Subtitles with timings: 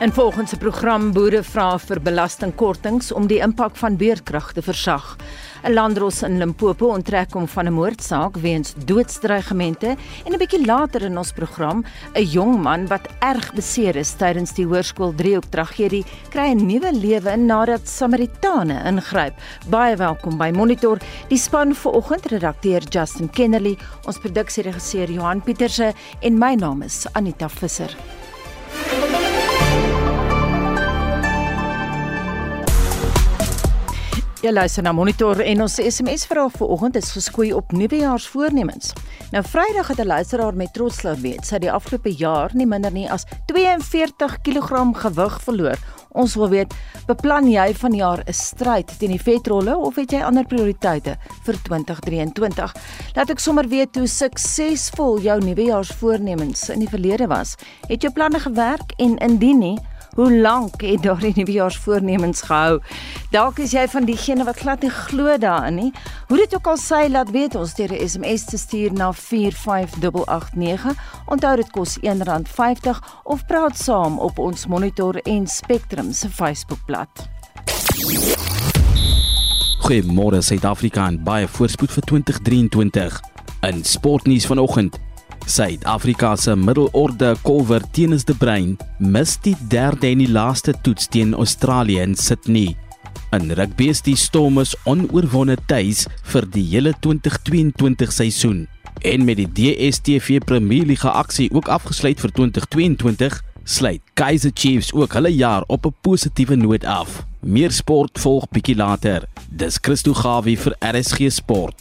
[0.00, 5.16] En volgens 'n program boere vra vir belastingkortings om die impak van beerkrag te versag.
[5.62, 11.02] 'n Landros in Limpopo onttrek hom van 'n moordsaak weens doodsdreigemente en 'n bietjie later
[11.02, 16.04] in ons program 'n jong man wat erg beseer is tydens die hoërskool driehoek tragedie
[16.30, 19.34] kry 'n nuwe lewe nadat Samaritane ingryp.
[19.68, 20.98] Baie welkom by Monitor.
[21.28, 23.76] Die span vanoggend redakteur Justin Kennedy,
[24.06, 27.96] ons produksieregisseur Johan Pieterse en my naam is Anita Visser.
[34.40, 38.94] Ja, luister na Monitor en ons SMS vraag vir oggend is geskoei op nuwejaarsvoornemens.
[39.34, 42.92] Nou Vrydag het 'n luisteraar met trots laat weet sy die afgelope jaar nie minder
[42.92, 45.76] nie as 42 kg gewig verloor.
[46.08, 46.74] Ons wil weet,
[47.06, 52.74] beplan jy vanjaar 'n stryd teen die vetrolle of het jy ander prioriteite vir 2023?
[53.14, 57.56] Laat ek sommer weet hoe suksesvol jou nuwejaarsvoornemens in die verlede was.
[57.88, 59.78] Het jou planne gewerk en indien nie,
[60.14, 62.80] Hoe lank het daardie nuwejaarsvoornemens gehou?
[63.30, 65.92] Dalk is jy van diegene wat glad nie glo daarin nie.
[66.28, 70.94] Hoe dit ook al sê, laat weet ons deur 'n SMS te stuur na 45889.
[71.26, 77.28] Onthou dit kos R1.50 of praat saam op ons Monitor en Spectrum se Facebookblad.
[79.80, 83.20] Goeiemôre Suid-Afrika en baie voorspoed vir 2023.
[83.60, 84.98] In sportnuus vanoggend
[85.46, 91.34] Suid-Afrika se middelorde kolwer Tennis de Bruin mis die derde en die laaste toets teen
[91.34, 92.76] Australië in Sydney.
[93.32, 98.64] In rugby is die Stormers onoorwonde tuis vir die hele 2022 seisoen.
[99.06, 105.14] En met die DStv Premier Liga aksie ook afgesluit vir 2022, sluit Kaizer Chiefs ook
[105.14, 107.22] hulle jaar op 'n positiewe noot af.
[107.40, 109.28] Meer sport volg bietjie later.
[109.48, 111.80] Dis Christo Gawie vir RSG Sport.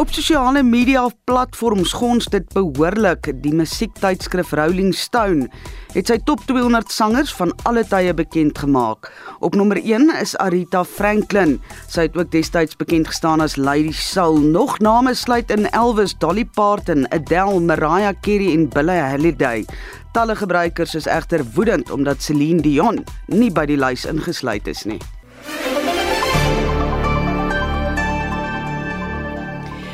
[0.00, 3.26] Op sosiale media platforms gons dit behoorlik.
[3.44, 5.50] Die musiektydskrif Rolling Stone
[5.92, 9.10] het sy top 200 sangers van alle tye bekend gemaak.
[9.44, 11.58] Op nommer 1 is Aretha Franklin.
[11.84, 14.40] Sy het ook destyds bekend gestaan as Lady Soul.
[14.40, 19.68] Nog name sluit in Elvis, Dolly Parton, Adele, Mariah Carey en Billie Holiday.
[20.16, 25.02] Talle gebruikers is egter woedend omdat Celine Dion nie by die lys ingesluit is nie.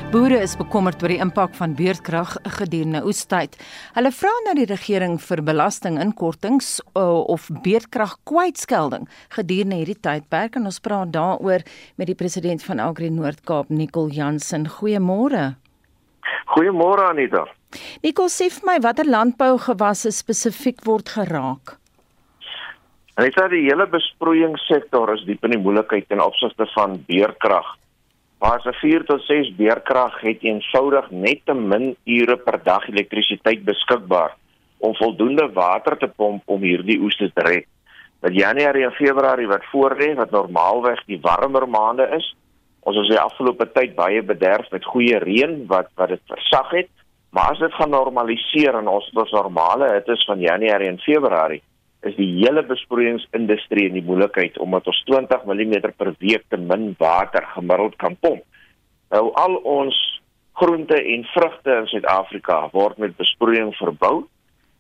[0.06, 3.56] Boere is bekommerd oor die impak van beerdkrag gedurende oestyd.
[3.96, 10.78] Hulle vra na die regering vir belastinginkortings of beerdkrag kwytskelding gedurende hierdie tydperk en ons
[10.84, 11.64] praat daaroor
[11.98, 14.68] met die president van Agri Noord-Kaap, Nicol Jansen.
[14.76, 15.56] Goeiemôre.
[16.54, 17.42] Goeiemôre Anita.
[18.06, 21.80] Nicol sê vir my watter landbougewasse spesifiek word geraak?
[23.18, 27.74] Anita, die hele besproeiingssektor is diep in die moeilikheid ten opsigte van beerdkrag.
[28.38, 32.88] Maar as 'n 4 tot 6 beerkrag het eenvoudig net te min ure per dag
[32.88, 34.36] elektrisiteit beskikbaar
[34.78, 37.66] om voldoende water te pomp om hierdie oes te red.
[38.20, 42.36] Dat Januarie en Februarie wat voorlê wat normaalweg die warmer maande is,
[42.80, 46.90] ons het die afgelope tyd baie bederf met goeie reën wat wat dit versag het,
[47.30, 51.62] maar as dit gaan normaliseer en ons ons normale hitte is van Januarie en Februarie,
[52.08, 56.92] is die hele besproeiingsindustrie in die moeilikheid omdat ons 20 mm per week te min
[57.00, 58.44] water gemiddeld kan pomp.
[59.14, 59.96] Nou al ons
[60.56, 64.24] groente en vrugte in Suid-Afrika word met besproeiing verbou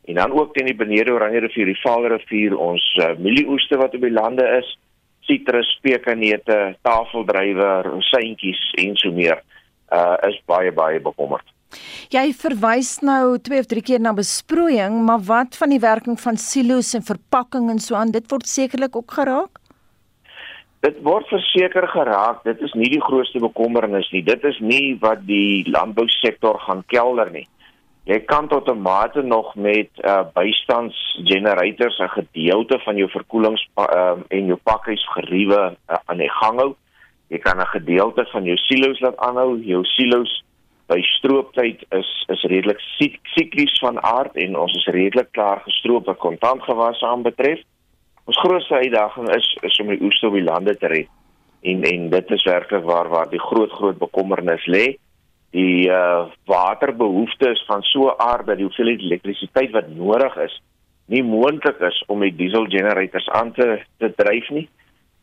[0.06, 3.94] en dan ook teen die Benede Oranje rivier, die Vaal rivier, ons uh, mielieoeste wat
[3.98, 4.68] op die lande is,
[5.26, 9.42] sitrus, pekanneute, tafeldruiwe, rosientjies en so meer,
[9.90, 11.55] uh, is baie baie bekommerd.
[12.10, 16.36] Jy verwys nou twee of drie keer na besproeiing, maar wat van die werking van
[16.36, 18.10] silo's en verpakking en so aan?
[18.14, 19.58] Dit word sekerlik ook geraak.
[20.86, 22.44] Dit word verseker geraak.
[22.44, 24.22] Dit is nie die grootste bekommernis nie.
[24.22, 27.46] Dit is nie wat die landbousektor gaan kelder nie.
[28.06, 34.14] Jy kan tot 'n mate nog met uh bystandsgenerators 'n gedeelte van jou verkoelings uh,
[34.28, 36.76] en jou pakkiesgeriewe uh, aan die gang hou.
[37.28, 39.58] Jy kan 'n gedeelte van jou silo's laat aanhou.
[39.58, 40.44] Jou silo's
[40.90, 42.82] by strooptyd is is redelik
[43.34, 47.62] siklies van aard en ons is redelik klaar gestroop wat kontantgewasse aanbetref.
[48.26, 51.10] Ons grootste uitdaging is is om die oes op die lande te red.
[51.62, 54.86] En en dit is werklik waar waar die groot groot bekommernis lê.
[55.56, 60.60] Die uh waterbehoeftes van so aard dat die hoeveelheid elektrisiteit wat nodig is
[61.06, 64.66] nie moontlik is om die diesel generators aan te te dryf nie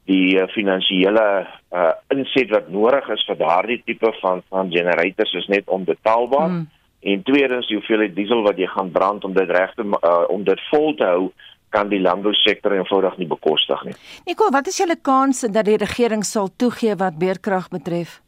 [0.10, 1.26] die uh, finansiële
[1.72, 6.50] uh, inset wat nodig is vir daardie tipe van van generators is net onbetaalbaar.
[6.50, 6.70] Mm.
[7.04, 10.44] En tweedens, die hoeveelheid diesel wat jy gaan brand om dit reg te uh, om
[10.44, 11.32] dit vol te hou,
[11.74, 13.96] kan die landbousektor eenvoudig nie bekostig nie.
[14.28, 18.20] Nico, wat is julle kanse dat die regering sal toegee wat beerkrag betref?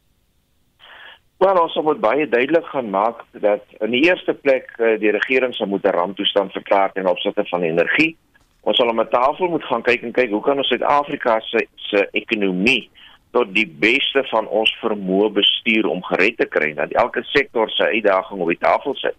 [1.44, 5.54] Wel, ons moet baie duidelik gaan maak dat in die eerste plek uh, die regering
[5.54, 8.16] sal moet 'n ramptoestand verklaar ten opsigte van energie.
[8.66, 11.68] Ons sal op 'n tafel moet gaan kyk en kyk hoe kan ons Suid-Afrika se
[11.76, 12.90] se ekonomie
[13.32, 17.84] tot die beste van ons vermoë bestuur om gered te kry dat elke sektor sy
[17.84, 19.16] uitdaging op die tafel sit.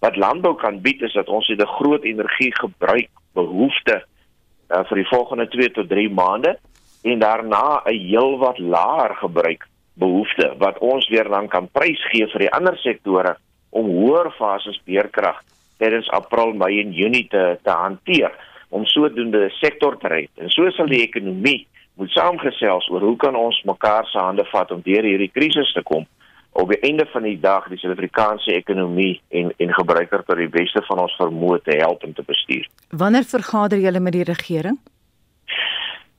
[0.00, 5.10] Wat landbou kan bied is dat ons het 'n groot energiegebruik behoefte uh, vir die
[5.12, 6.58] volgende 2 tot 3 maande
[7.02, 12.52] en daarna 'n heelwat laer gebruik behoefte wat ons weer dan kan prysgee vir die
[12.52, 13.36] ander sektore
[13.70, 15.42] om hoër fases beerkrag
[15.78, 18.32] tydens April, Mei en Junie te te hanteer
[18.68, 20.30] om sodoende 'n sektor te red.
[20.36, 24.70] En so sal die ekonomie moet saamgesels oor hoe kan ons mekaar se hande vat
[24.70, 26.06] om deur hierdie krisis te kom
[26.52, 30.82] op die einde van die dag die Suid-Afrikaanse ekonomie en en gebruiker tot die beste
[30.88, 32.66] van ons vermoë te help en te bestuur.
[33.02, 34.78] Wanneer vergader julle met die regering?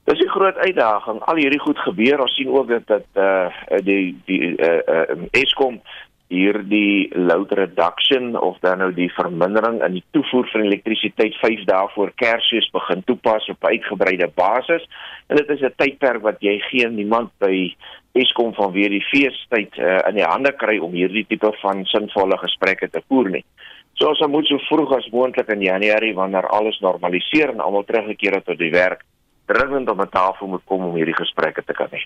[0.10, 1.20] Dis 'n groot uitdaging.
[1.20, 2.22] Al hierdie goed gebeur.
[2.22, 5.82] Ons sien ook dat dat eh uh, die die eh uh, uh, Eskom
[6.30, 11.88] hierdie load reduction of dan nou die vermindering in die toevoer van elektrisiteit 5 dae
[11.96, 14.86] voor Kersfees begin toepas op uitgebreide basis
[15.28, 17.74] en dit is 'n tydperk wat jy geen niemand by
[18.14, 22.38] Eskom van weer die feestyd uh, in die hande kry om hierdie tipe van sinvolle
[22.38, 23.46] gesprekke te voer nie.
[23.94, 28.34] So ons moet so vroeg as moontlik in Januarie wanneer alles normaliseer en almal teruggekeer
[28.34, 29.04] het tot die werk
[29.52, 32.02] dringend op 'n tafel moet kom om hierdie gesprekke te kan hê.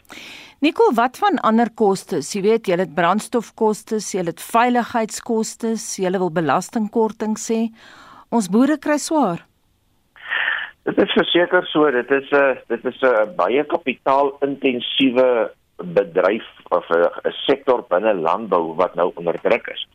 [0.60, 2.34] Nico, wat van ander kostes?
[2.34, 7.70] Jy weet, jy het brandstofkostes, jy het veiligheidskostes, jy wil belastingkorting sê.
[8.30, 9.46] Ons boere kry swaar.
[10.84, 17.32] Dit is verseker so, dit is 'n dit is 'n baie kapitaalintensiewe bedryf of 'n
[17.48, 19.88] sektor binne landbou wat nou onder druk is.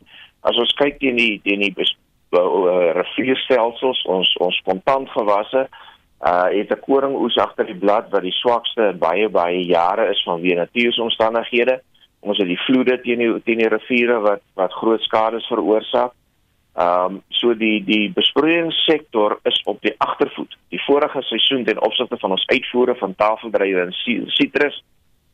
[0.43, 5.69] As ons kyk teen die teen die uh, rivierstelsels, ons ons kontantgewasse,
[6.21, 10.23] uh het 'n koringoes agter die blad wat die swakste in baie baie jare is
[10.27, 11.81] vanweë natuursomstandighede.
[12.21, 16.13] Ons het die vloede teen die teen die riviere wat wat groot skades veroorsaak.
[16.75, 20.57] Um so die die besproeiingssektor is op die agtervoet.
[20.69, 23.93] Die vorige seisoen ten opsigte van ons uitvoere van tafeldrywe en
[24.27, 24.83] sitrus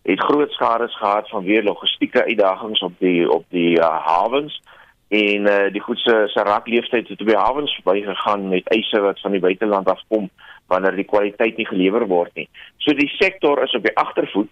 [0.05, 4.61] het groot skades gehad vanweë logistieke uitdagings op die op die uh, hawens
[5.09, 9.21] en uh, die goed se se rakleeftyd het op die hawens verbygegaan met eise wat
[9.21, 10.29] van die buiteland afkom
[10.73, 12.49] wanneer die kwaliteit nie gelewer word nie.
[12.85, 14.51] So die sektor is op die agtervoet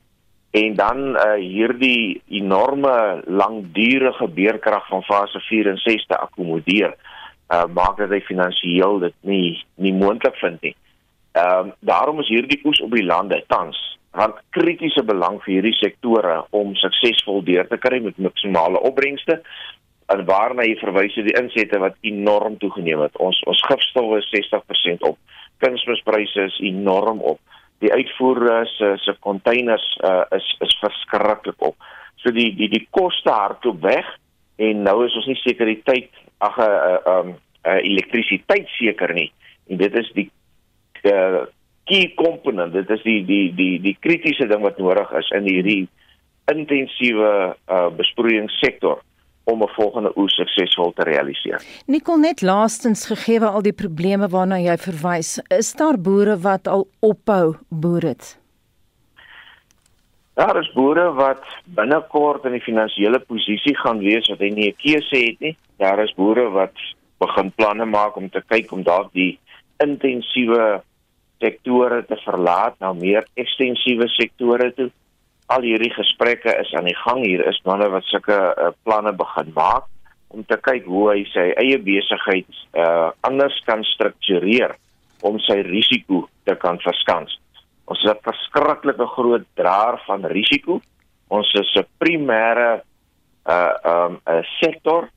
[0.52, 6.92] en dan uh, hierdie enorme langdurige beerkrag van fase 4 en 6 te akkommodeer,
[7.48, 9.46] uh, maak dit hy finansiëel dit nie
[9.80, 10.76] nie moontlik vind nie.
[11.32, 13.80] Ehm uh, daarom is hierdie koers op die lande tans
[14.12, 19.40] van kritiese belang vir hierdie sektore om suksesvol deur te kry met maksimale opbrengste
[20.12, 23.16] en waarna jy verwys die insette wat enorm toegeneem het.
[23.16, 25.16] Ons ons gifstowwe is 60% op
[25.58, 27.40] kunsmispryse is enorm op.
[27.82, 31.76] Die uitvoere se se containers uh, is is verskriklik op.
[32.22, 34.06] So die die die koste hardloop weg
[34.56, 37.34] en nou is ons nie sekuriteit ag 'n uh, um
[37.66, 39.32] uh, elektrisiteit seker nie.
[39.68, 40.30] En dit is die
[41.02, 41.46] uh,
[41.84, 42.72] key component.
[42.72, 45.88] Dit is die die die die kritiese ding wat nodig is in hierdie
[46.50, 49.02] intensiewe uh, besproeiingssektor
[49.44, 51.60] om 'n volgende oes suksesvol te realiseer.
[51.86, 56.88] Nikkel net laastens gegee al die probleme waarna jy verwys, is daar boere wat al
[57.00, 58.38] ophou boer het?
[60.34, 65.16] Daar is boere wat binnekort in die finansiële posisie gaan wees wat nie 'n keuse
[65.16, 65.56] het nie.
[65.78, 66.72] Daar is boere wat
[67.18, 69.38] begin planne maak om te kyk om dalk die
[69.76, 70.82] intensiewe
[71.38, 74.90] sektore te verlaat na meer ekstensiewe sektore toe
[75.52, 79.52] al hierdie gesprekke is aan die gang hier is manne wat sulke uh, planne begin
[79.56, 79.88] maak
[80.32, 84.72] om te kyk hoe hy sy eie besigheid uh, anders kan struktureer
[85.22, 87.36] om sy risiko te kan verskans.
[87.86, 90.80] Ons is 'n verskriklike groot draer van risiko.
[91.28, 92.82] Ons is 'n primêre
[93.46, 95.10] uh um 'n sektor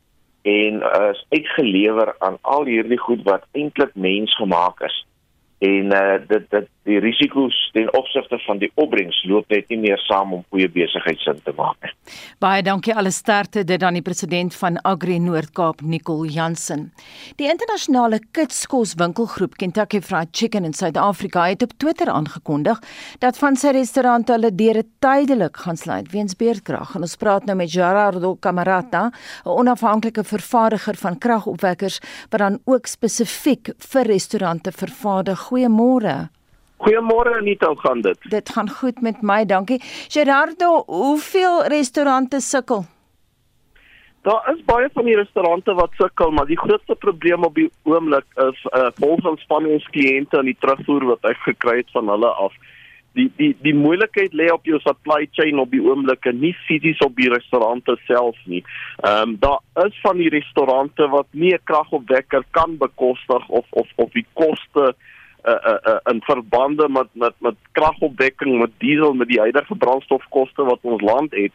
[0.43, 5.05] en uh, is uitgelewer aan al hierdie goed wat eintlik mensgemaak is
[5.59, 10.01] en uh, dit dit die risiko's ten opsigte van die opbrengs loop net nie meer
[10.05, 11.93] saam om goeie besigheidsin te maak nie.
[12.43, 16.91] Baie dankie alle sterkte dit aan die president van Agri Noord-Kaap Nicole Jansen.
[17.41, 22.81] Die internasionale kitskos winkelgroep Kentucky Fried Chicken in Suid-Afrika het op Twitter aangekondig
[23.23, 26.95] dat van sy restaurante hulle deure tydelik gaan sluit weens beerdkrag.
[26.95, 29.09] En ons praat nou met Gerardo Camarata,
[29.45, 31.99] 'n onafhanklike vervaardiger van kragopwekkers
[32.29, 36.29] wat dan ook spesifiek vir restaurante vervaardig Goeiemôre.
[36.77, 38.17] Goeiemôre Anita, hoe gaan dit?
[38.29, 39.79] Dit gaan goed met my, dankie.
[40.09, 42.85] Gerardo, hoeveel restaurante sukkel?
[44.21, 48.25] Daar is baie van die restaurante wat sukkel, maar die grootste probleem op die oomblik
[48.35, 52.09] is 'n uh, volgens van ons kliënte en die terugvoer wat hy gekry het van
[52.09, 52.53] hulle af
[53.13, 56.99] die die die moeilikheid lê op jou supply chain op die oomblik en nie fisies
[57.05, 58.63] op die restaurante self nie.
[59.03, 63.87] Ehm um, daar is van die restaurante wat nie 'n kragopwekker kan bekostig of of
[63.95, 65.14] of die koste uh
[65.45, 70.79] uh, uh in verbande met met met kragopwekking met diesel met die huidige brandstofkoste wat
[70.81, 71.53] ons land het.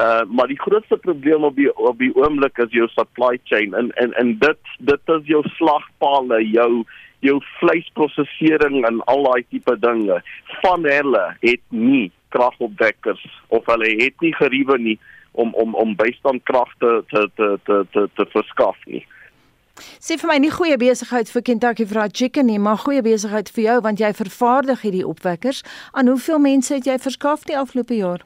[0.00, 3.90] Uh maar die grootste probleem op die op die oomblik is jou supply chain en
[3.90, 6.84] en en dit dit is jou slagpale, jou
[7.18, 10.20] jou vleisprosesering en al daai tipe dinge.
[10.62, 14.98] Van hulle het nie kragopwekkers of hulle het nie geriewe nie
[15.32, 19.04] om om om bystandkragte te te te te te verskaf nie.
[20.00, 23.64] Sê vir my nie goeie besigheid vir Kentucky Fried Chicken nie, maar goeie besigheid vir
[23.64, 25.62] jou want jy vervaardig hierdie opwekkers.
[25.92, 28.24] Aan hoeveel mense het jy verskaf die afgelope jaar?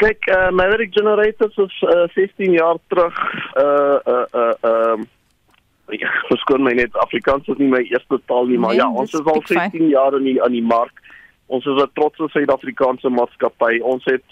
[0.00, 3.16] Kyk, uh, Maverick Generators is uh, 16 jaar terug
[3.60, 4.54] uh uh uh
[4.94, 5.08] um
[5.90, 9.12] ja, verskoon my net Afrikaans is nie my eerste taal nie, maar nee, ja, ons
[9.12, 9.88] is al 16 fine.
[9.90, 11.02] jaar in die aan die mark.
[11.46, 13.80] Ons is 'n trotse Suid-Afrikaanse maatskappy.
[13.82, 14.24] Ons het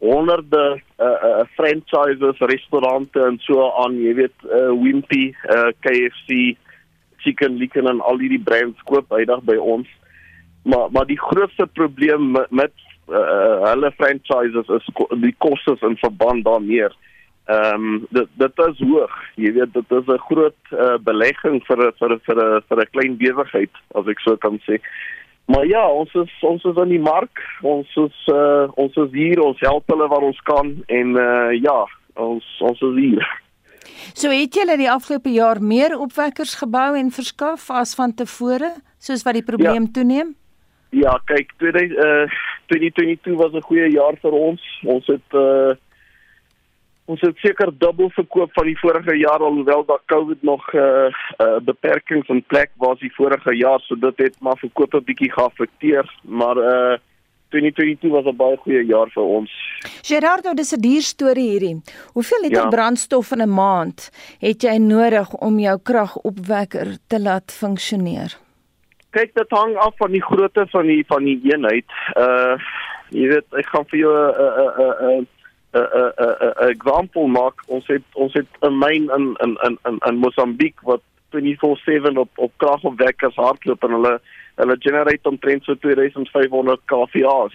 [0.00, 6.56] honderde uh, uh, franchises, restaurante en so aan, jy weet, uh, Wimpy, uh, KFC,
[7.20, 9.88] Chicken Licken en al hierdie brands koop uitdag by ons.
[10.64, 12.72] Maar maar die grootste probleem met, met
[13.08, 14.88] uh, hulle franchises is
[15.20, 16.88] die kostes in verband daarmee.
[17.50, 19.14] Ehm um, dit dit is hoog.
[19.34, 23.16] Jy weet dit is 'n groot uh, belegging vir vir vir 'n vir 'n klein
[23.16, 24.80] besigheid as ek so kan sê.
[25.50, 27.42] Maar ja, ons is ons is in die mark.
[27.66, 31.78] Ons is uh, ons is hier, ons help hulle waar ons kan en uh, ja,
[32.14, 33.24] ons ons is hier.
[34.14, 38.70] So het julle die afgelope jaar meer opwekkers gebou en verskaf as van tevore,
[39.02, 39.92] soos wat die probleem ja.
[39.98, 40.34] toeneem?
[40.94, 42.38] Ja, kyk, 20, uh,
[42.70, 44.62] 2022 was 'n goeie jaar vir ons.
[44.86, 45.74] Ons het uh,
[47.10, 51.12] ons het seker dubbel verkoop van die vorige jaar alhoewel daar COVID nog eh uh,
[51.44, 55.32] uh, beperkings in plek was die vorige jaar so dit het maar verkoop 'n bietjie
[55.32, 56.98] geaffekteer maar eh uh,
[57.50, 59.50] 2022 was 'n baie goeie jaar vir ons.
[60.02, 61.82] Gerardo, dis 'n duur storie hierdie.
[62.12, 62.68] Hoeveel liter ja.
[62.68, 68.38] brandstof in 'n maand het jy nodig om jou kragopwekker te laat funksioneer?
[69.10, 71.90] Kyk, dit hang af van die grootte van die van die eenheid.
[72.16, 72.54] Uh
[73.10, 75.26] jy weet, ek gaan vir jou 'n uh, 'n uh, 'n uh, uh,
[75.72, 77.62] 'n 'n 'n 'n example maak.
[77.66, 82.30] Ons het ons het 'n myn in in in in in Mosambiek wat 24/7 op
[82.34, 84.20] op kragopwekkers hardloop en hulle
[84.54, 87.54] hulle generate omtrent so 2500 kVA's.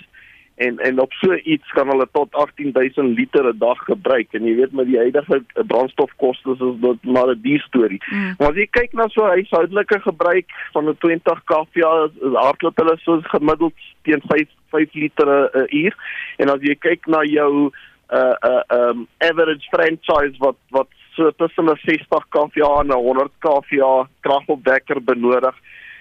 [0.55, 4.55] En en op so iets kan hulle tot 18000 liter 'n dag gebruik en jy
[4.55, 8.01] weet met die huidige brandstofkoste is dit maar 'n duur storie.
[8.05, 8.35] Mm.
[8.37, 13.19] Maar as jy kyk na so huishoudelike gebruik van 'n 20 kVA hardloop hulle so
[13.21, 15.95] gemiddeld teen 5 5 liter 'n uur.
[16.37, 17.71] En as jy kyk na jou
[18.09, 23.31] uh uh um average franchise wat wat so tussen 'n 60 kVA en 'n 100
[23.39, 25.55] kVA kragopwekker benodig.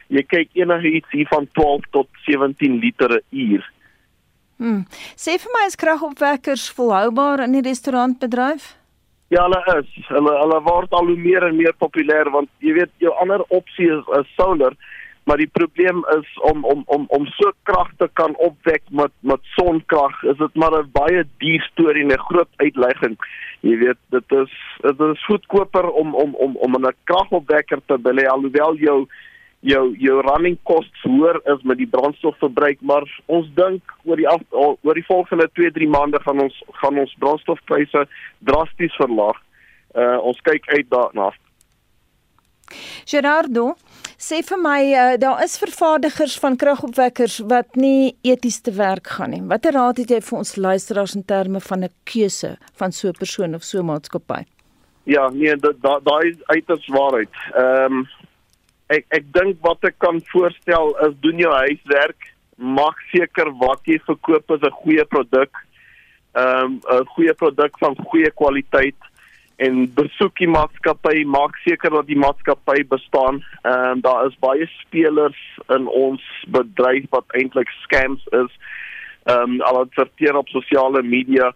[0.08, 3.72] Jy kyk enige iets hier van 12 tot 17 liter 'n uur.
[4.56, 4.82] Hm.
[5.16, 8.76] Sê vir my is kragopwekkers volhoubaar in die restaurantbedryf?
[9.28, 10.06] Ja, hulle is.
[10.08, 13.88] Hulle hulle word al hoe meer en meer populêr want jy weet jou ander opsie
[13.90, 14.76] is, is solar
[15.24, 19.40] maar die probleem is om om om om so krag te kan opwek met met
[19.56, 23.16] sonkrag is dit maar 'n baie duur storie en 'n groot uitlegging.
[23.60, 28.26] Jy weet dit is dit is goedkoper om om om om 'n kragopwekker te belê
[28.26, 29.06] alhoewel jou
[29.60, 34.42] jou jou running costs hoër is met die brandstofverbruik maar ons dink oor die af,
[34.50, 38.06] oor die volgende 2-3 maande gaan ons gaan ons brandstofpryse
[38.38, 39.40] drasties verlaag.
[39.94, 41.32] Uh ons kyk uit daarna.
[43.04, 43.74] Gerardo,
[44.18, 49.30] sê vir my uh, daar is vervaardigers van kragopwekkers wat nie eties te werk gaan
[49.30, 49.42] nie.
[49.42, 53.18] Watter raad het jy vir ons luisteraars in terme van 'n keuse van so 'n
[53.18, 54.44] persoon of so 'n maatskappy?
[55.04, 57.34] Ja, nee, daai da, da uiters waarheid.
[57.54, 58.06] Ehm um,
[58.88, 63.98] ek ek dink wat ek kan voorstel is doen jou huiswerk, maak seker wat jy
[64.06, 65.52] verkoop is 'n goeie produk.
[66.32, 69.00] Ehm um, 'n goeie produk van goeie kwaliteit
[69.56, 73.42] en besoek die maatskappy, maak seker dat die maatskappy bestaan.
[73.62, 78.52] Ehm daar is baie spelers in ons bedryf wat eintlik scams is.
[79.24, 81.52] Ehm um, al adverteer op sosiale media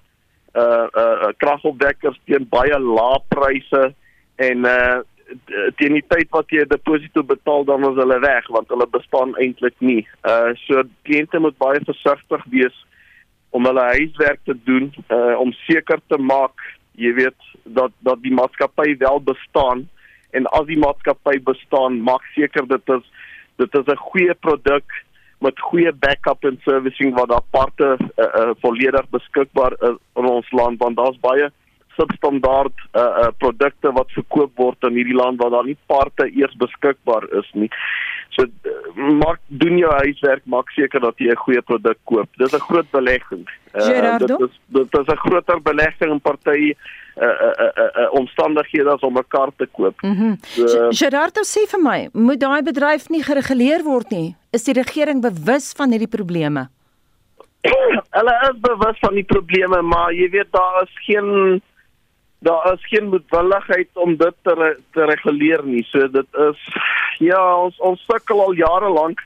[0.55, 3.95] uh uh kragopwekkers teen baie lae pryse
[4.37, 5.01] en uh
[5.77, 9.37] teen die tyd wat jy 'n deposito betaal dan is hulle weg want hulle bestaan
[9.37, 10.07] eintlik nie.
[10.25, 12.87] Uh so kliënte moet baie versigtig wees
[13.51, 16.57] om hulle huiswerk te doen uh om seker te maak
[16.99, 19.87] jy weet dat dat die maatskappy wel bestaan
[20.37, 23.05] en as die maatskappy bestaan maak seker dit is
[23.63, 24.85] dit is 'n goeie produk
[25.39, 30.79] met goeie backup en servicing wat aparte uh, uh, volledig beskikbaar is in ons land
[30.79, 31.51] want daar's baie
[31.99, 36.55] substandaard uh, uh, produkte wat verkoop word in hierdie land waar daar nie parte eers
[36.63, 37.71] beskikbaar is nie.
[38.29, 38.47] So
[38.95, 42.29] maak doen jou huiswerk, maak seker dat jy 'n goeie produk koop.
[42.37, 43.47] Dis 'n groot belegging.
[43.75, 46.75] Uh, dit is dit is 'n groter belegging in party
[47.17, 50.03] uh uh uh, uh omstandighede as om 'n kar te koop.
[50.03, 50.37] Mm -hmm.
[50.41, 54.37] so, Gerardo sê vir my, moet daai bedryf nie gereguleer word nie?
[54.53, 56.69] Is die regering bewus van hierdie probleme?
[58.17, 61.63] Hulle is bewus van die probleme, maar jy weet daar is geen
[62.39, 65.83] daar is geen moedwilligheid om dit te re, te reguleer nie.
[65.91, 66.61] So dit is
[67.19, 69.25] ja, ons ons sukkel al jare lank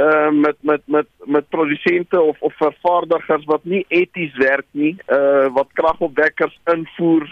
[0.00, 5.48] uh met met met met produsente of of vervaardigers wat nie eties werk nie, uh
[5.56, 7.26] wat kragopwekkers invoer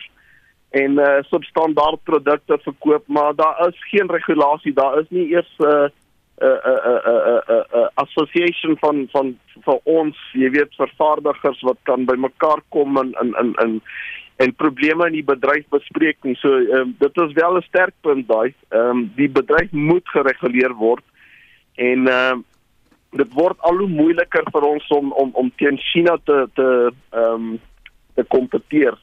[0.71, 5.65] en uh substandaard produkte verkoop, maar daar is geen regulasie, daar is nie eers 'n
[5.65, 5.89] uh,
[6.43, 12.05] 'n 'n 'n 'n 'n association van van vir ons, jy weet vervaardigers wat kan
[12.05, 13.83] bymekaar kom en in in in
[14.39, 16.37] en probleme in die bedryf bespreek nie.
[16.39, 18.55] So ehm um, dit is wel 'n sterk punt daai.
[18.69, 21.05] Ehm um, die bedryf moet gereguleer word
[21.75, 22.45] en ehm um,
[23.11, 27.35] dit word al hoe moeiliker vir ons om om om teen China te te ehm
[27.35, 27.61] um,
[28.15, 28.99] te kompeteer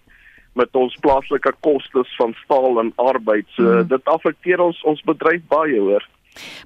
[0.53, 3.47] met ons plaaslike kostes van staal en arbeid.
[3.55, 3.87] So hmm.
[3.87, 6.03] dit affekteer ons ons bedryf baie hoor.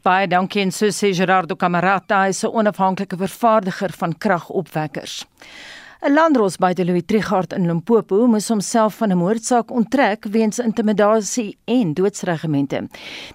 [0.06, 5.26] Baie dankie en so sê Gerardo Camarata, hy is 'n onafhanklike vervaardiger van kragopwekkers.
[6.00, 10.60] 'n Landros by die Louis Trichardt in Limpopo moes homself van 'n moordsaak onttrek weens
[10.60, 12.88] intimidasie en doodsregimente.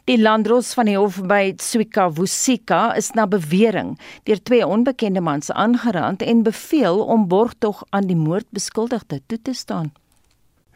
[0.04, 5.50] Die Landros van die hof by Tswika Wusika is na bewering deur twee onbekende mans
[5.50, 9.92] aangerand en beveel om borgtog aan die moordbeskuldigde toe te staan.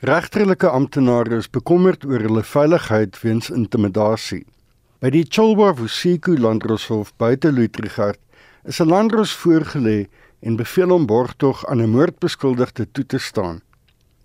[0.00, 4.44] Regterlike amptenare is bekommerd oor hulle veiligheid weens intimidasie.
[5.00, 8.20] By die Cholwa Vusiku Landroshof buite Lutrigard
[8.64, 10.06] is 'n landros voorgelê
[10.40, 13.60] en beveel om borgtog aan 'n moordbeskuldigde toe te staan.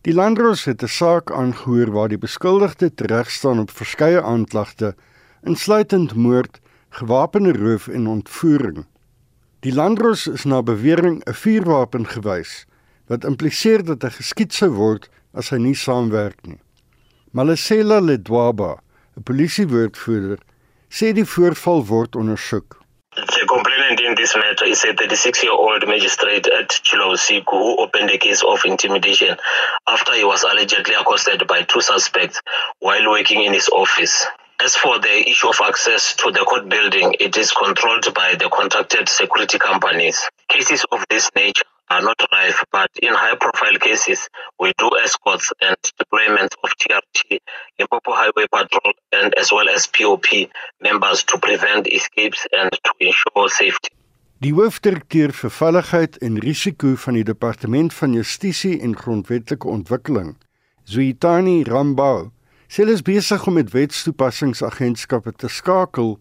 [0.01, 4.95] Die landros het 'n saak aangehoor waar die beskuldigde teregstaan op verskeie aanklagte,
[5.43, 8.85] insluitend moord, gewapende roof en ontvoering.
[9.59, 12.65] Die landros is na bewering 'n vuurwapen gewys
[13.07, 16.59] wat impliseer dat hy geskiet sou word as hy nie saamwerk nie.
[17.31, 18.81] Malesela Ledwaba,
[19.17, 20.39] 'n polisiewoordvoerder,
[20.89, 22.82] sê die voorval word ondersoek.
[23.15, 28.41] The complainant in this matter is a 36-year-old magistrate at Chilosiku who opened a case
[28.43, 29.37] of intimidation
[29.87, 32.41] after he was allegedly accosted by two suspects
[32.79, 34.25] while working in his office.
[34.59, 38.49] As for the issue of access to the court building, it is controlled by the
[38.49, 40.19] contracted security companies.
[40.49, 45.51] Cases of this nature are not rife, but in high profile cases, we do escorts
[45.61, 47.39] and deployment of TRT,
[47.79, 50.49] Limpopo Highway Patrol, and as well as POP
[50.81, 53.89] members to prevent escapes and to ensure safety.
[54.43, 60.33] Die hoofdirekteur vir veiligheid en risiko van die Departement van Justisie en Grondwetlike Ontwikkeling,
[60.83, 62.33] Zuitani Rambau,
[62.67, 66.17] sê hulle is besig om met wetstoepassingsagentskappe te skakel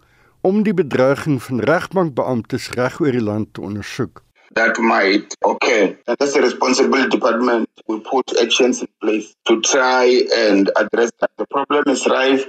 [0.46, 4.22] om die bedreiging van regbankbeamptes reg oor die land te ondersoek.
[4.55, 5.97] That might occur.
[6.07, 11.31] And as a responsible department, we put actions in place to try and address that.
[11.37, 12.47] The problem is rife.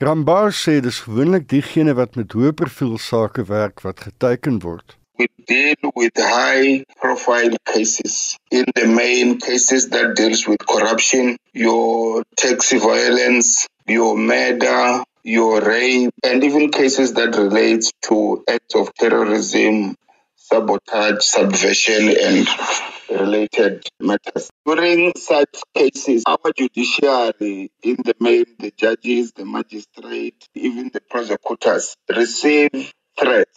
[0.00, 4.94] Rambar sê dis gewoonlik diegene wat met hoë profiel sake werk wat geteken word.
[5.18, 8.38] We deal with high profile cases.
[8.52, 16.14] In the main cases that deals with corruption, your taxi violence, your murder, your rape,
[16.22, 19.96] and even cases that relate to acts of terrorism
[20.48, 22.48] sabotage, subversion, and
[23.10, 24.50] related matters.
[24.64, 31.94] During such cases, our judiciary, in the main, the judges, the magistrate, even the prosecutors,
[32.08, 33.56] receive threats.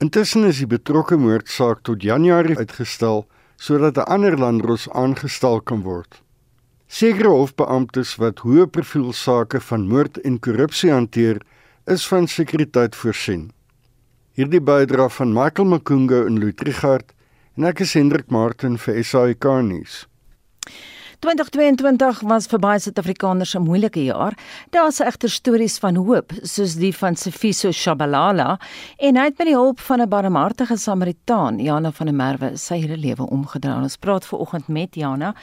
[0.00, 3.26] Intussen is die betrokke moordsaak tot Januarie uitgestel
[3.60, 6.22] sodat 'n ander landros aangestel kan word.
[6.88, 11.42] Sekere hofbeamptes wat hoë profiel sake van moord en korrupsie hanteer,
[11.86, 13.50] is van sekuriteit voorsien.
[14.38, 17.08] Hierdie bydra van Michael Makungo in Lutrigard
[17.58, 20.04] en ek is Hendrik Martin vir SAK nuus.
[21.20, 24.38] 2022 was vir baie Suid-Afrikaners 'n moeilike jaar.
[24.70, 28.58] Daar's egter stories van hoop, soos die van Sifiso Shabalala,
[28.98, 32.80] en hy het met die hulp van 'n barmhartige Samaritaan, Jana van der Merwe, sy
[32.80, 33.82] hele lewe omgedraai.
[33.82, 35.34] Ons praat ver oggend met Jana.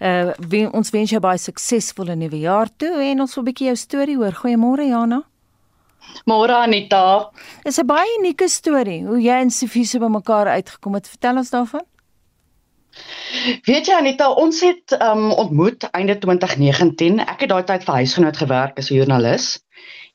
[0.00, 3.76] Uh ons wens jou baie suksesvolle nuwe jaar toe en ons wil 'n bietjie jou
[3.76, 4.32] storie hoor.
[4.32, 5.24] Goeiemôre Jana.
[6.26, 7.30] Môre Anita.
[7.64, 11.08] Dis 'n baie unieke storie hoe jy en Sofie by mekaar uitgekom het.
[11.08, 11.84] Vertel ons daarvan.
[13.66, 17.20] Weet jy Anita, ons het um ontmoet einde 2019.
[17.20, 19.60] Ek het daai tyd vir huisgenoot gewerk as 'n joernalis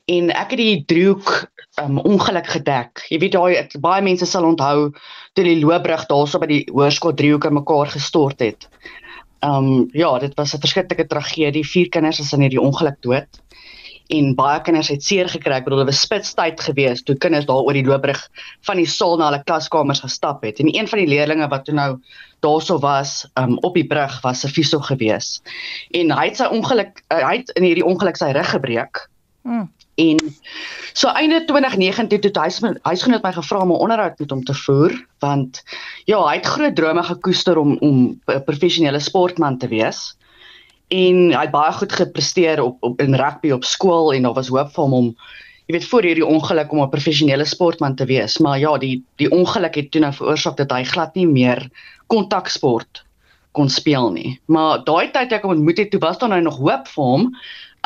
[0.10, 1.52] en ek het die driehoek
[1.82, 3.06] um ongeluk gedek.
[3.10, 4.92] Jy weet daai baie mense sal onthou
[5.34, 8.68] toe die loopbrug daarso by die hoërskool driehoek in mekaar gestort het.
[9.42, 11.64] Um ja, dit was 'n verskriklike tragedie.
[11.66, 13.42] Vier kinders is in hierdie ongeluk dood.
[14.12, 15.60] En baie kinders het seer gekry.
[15.60, 18.20] Ek bedoel, dit was spitstyd geweest toe kinders daar oor die loopbrug
[18.68, 20.60] van die saal na hulle klaskamers gestap het.
[20.60, 21.92] En een van die leerders wat toe nou
[22.44, 25.42] daarso was, um, op die brug was 'n fiso geweest.
[25.92, 29.08] En hy het sy ongeluk uh, hy het in hierdie ongeluk sy rug gebreek.
[29.44, 29.70] Hmm.
[29.96, 30.18] En
[30.94, 34.94] so einde 2019 toe hy huisgenoot my gevra om 'n onderhoud met hom te voer
[35.20, 35.64] want
[36.06, 40.16] ja, hy het groot drome gekoester om om 'n professionele sportman te wees
[40.92, 44.52] en hy het baie goed gepresteer op, op in rugby op skool en daar was
[44.52, 45.08] hoop vir hom om
[45.68, 48.38] jy weet voor hierdie ongeluk om 'n professionele sportman te wees.
[48.40, 51.70] Maar ja die die ongeluk het toe nou veroorsaak dat hy glad nie meer
[52.08, 53.06] kontaksport
[53.52, 54.40] kon speel nie.
[54.46, 57.36] Maar daai tyd ek hom ontmoet het toe was daar nou nog hoop vir hom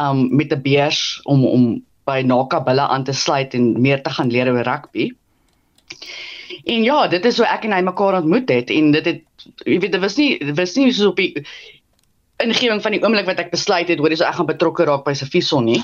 [0.02, 4.32] um met 'n beurs om om by Nakabilla aan te sluit en meer te gaan
[4.32, 5.12] leer oor rugby.
[6.64, 9.22] En ja, dit is hoe ek en hy mekaar ontmoet het en dit het
[9.66, 11.46] jy weet dit was nie dit was nie so op die
[12.44, 15.06] ingewing van die oomblik wat ek besluit het hoor jy so ek gaan betrokke raak
[15.06, 15.82] by Safison nie.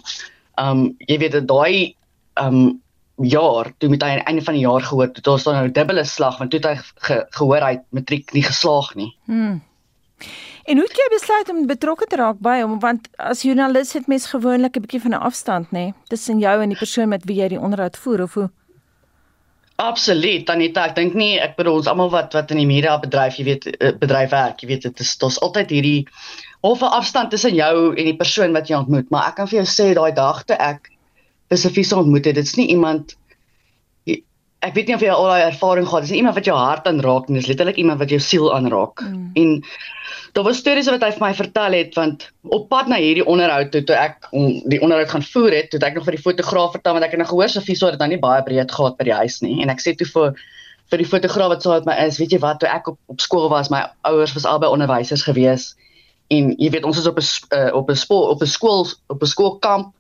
[0.60, 1.96] Um jy weet dat daai
[2.42, 2.82] um
[3.22, 5.68] jaar toe met hy aan die einde van die jaar gehoor het ons dan nou
[5.72, 9.12] dubbele slag want toe het hy ge, gehoor hy matriek nie geslaag nie.
[9.26, 9.60] Hmm.
[10.70, 14.08] En hoe het jy besluit om betrokke te raak by hom want as joernalis het
[14.08, 17.42] mens gewoonlik 'n bietjie van 'n afstand nê tussen jou en die persoon met wie
[17.42, 18.50] jy die onderhoud voer of hoe?
[19.76, 23.40] Absoluut, Anita, ek dink nie ek bedoel ons almal wat wat in die media bedryf,
[23.40, 26.06] jy weet, eh, bedryf werk, jy weet dit is daar's altyd hierdie
[26.64, 29.68] 'n afstand tussen jou en die persoon wat jy ontmoet, maar ek kan vir jou
[29.68, 30.92] sê daai dag toe ek
[31.50, 33.16] spesifiek ontmoet het, dit's nie iemand
[34.62, 36.58] ek weet nie of jy al daai ervaring gehad het, dis nie iemand wat jou
[36.58, 39.02] hart aanraak nie, dis letterlik iemand wat jou siel aanraak.
[39.02, 39.32] Mm.
[39.34, 39.64] En
[40.32, 42.24] daar was stories wat hy vir my vertel het want
[42.58, 45.82] op pad na hierdie onderhoud toe toe ek om die onderhoud gaan voer het, toe
[45.84, 48.14] ek nog vir die fotograaf vertel want ek het nou gehoor Sofie sou dit dan
[48.14, 49.60] nie baie breed gehad by die huis nie.
[49.64, 50.40] En ek sê toe vir
[50.92, 53.22] vir die fotograaf wat saam met my is, weet jy wat, toe ek op op
[53.24, 55.72] skool was, my ouers was albei onderwysers gewees
[56.32, 59.22] en jy weet ons is op 'n uh, op 'n spoor op 'n skool op
[59.22, 59.94] 'n skoolkamp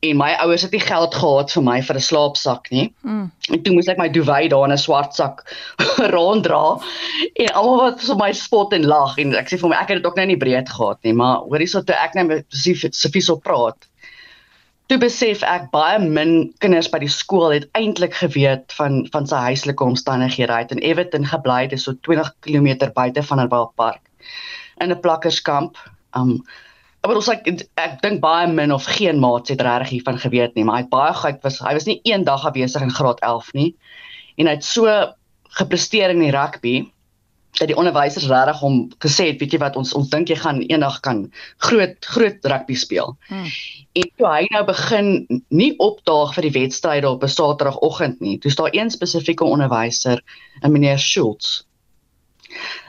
[0.00, 2.92] en my ouers het nie geld gehad vir my vir 'n slaapsak nie.
[3.02, 3.30] Mm.
[3.52, 5.44] En toe moes ek my duvet daar in 'n swart sak
[6.16, 6.80] ronddra
[7.34, 10.02] en almal wat so my spot en lag en ek sê vir my ek het
[10.02, 12.94] dit ook nou nie breed gehad nie, maar hoorie so toe ek net nou spesifiek
[12.94, 13.88] spesifiek so praat.
[14.86, 19.36] Toe besef ek baie min kinders by die skool het eintlik geweet van van sy
[19.36, 20.52] huislike omstandighede.
[20.52, 24.00] Hy het in Everton gebly, dit is so 20 km buite van 'n Wildpark
[24.80, 25.76] in 'n plakkerskamp.
[26.16, 26.44] Um
[27.04, 30.64] maar ons ek ek dink baie min of geen maats het regtig hiervan geweet nie,
[30.64, 33.52] maar hy het baie gehad was hy was nie een dag afwesig in graad 11
[33.52, 33.74] nie.
[34.36, 34.88] En hy het so
[35.58, 36.74] gepresteer in die rugby
[37.58, 40.62] dat die onderwysers regtig hom gesê het, weet jy wat ons ons dink jy gaan
[40.64, 41.26] eendag kan
[41.62, 43.14] groot groot rugby speel.
[43.28, 43.46] Hmm.
[43.94, 45.10] En toe hy nou begin
[45.54, 48.38] nie opdaag vir die wedstryde op 'n Saterdagoggend nie.
[48.38, 50.22] Toe staan een spesifieke onderwyser,
[50.62, 51.62] 'n meneer Schultz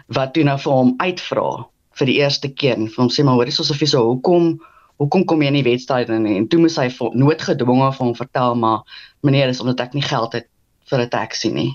[0.08, 1.66] wat toe nou vir hom uitvra
[2.00, 2.78] vir die eerste keer.
[2.78, 4.56] En vir hom sê maar hoor hierso Sofie so hoekom
[5.02, 6.88] hoekom kom jy in die wedstryd en, en toe moes hy
[7.20, 10.48] noodgedwonge vir hom vertel maar meneer is omdat ek nie geld het
[10.90, 11.72] vir 'n taxi nie.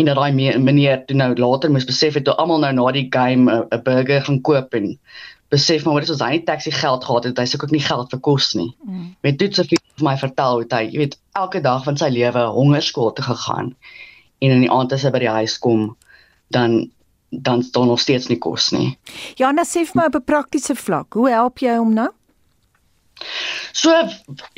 [0.00, 3.08] En dat daai meneer toe nou later moes besef het toe almal nou na die
[3.12, 4.96] game 'n burger gaan koop en
[5.50, 8.10] besef maar wat is hy nie taxi geld gehad het hy sê ook nie geld
[8.10, 8.72] vir kos nie.
[8.86, 9.16] Mm.
[9.22, 12.46] met dit Sofie vir my vertel hoe hy jy weet elke dag van sy lewe
[12.56, 13.74] hongerskool te gegaan
[14.40, 15.96] en in die aand as hy by die huis kom
[16.48, 16.90] dan
[17.30, 18.98] dan staan nog steeds nie kos nie.
[19.38, 22.10] Ja, nou sê vir my op 'n praktiese vlak, hoe help jy hom nou?
[23.72, 23.92] So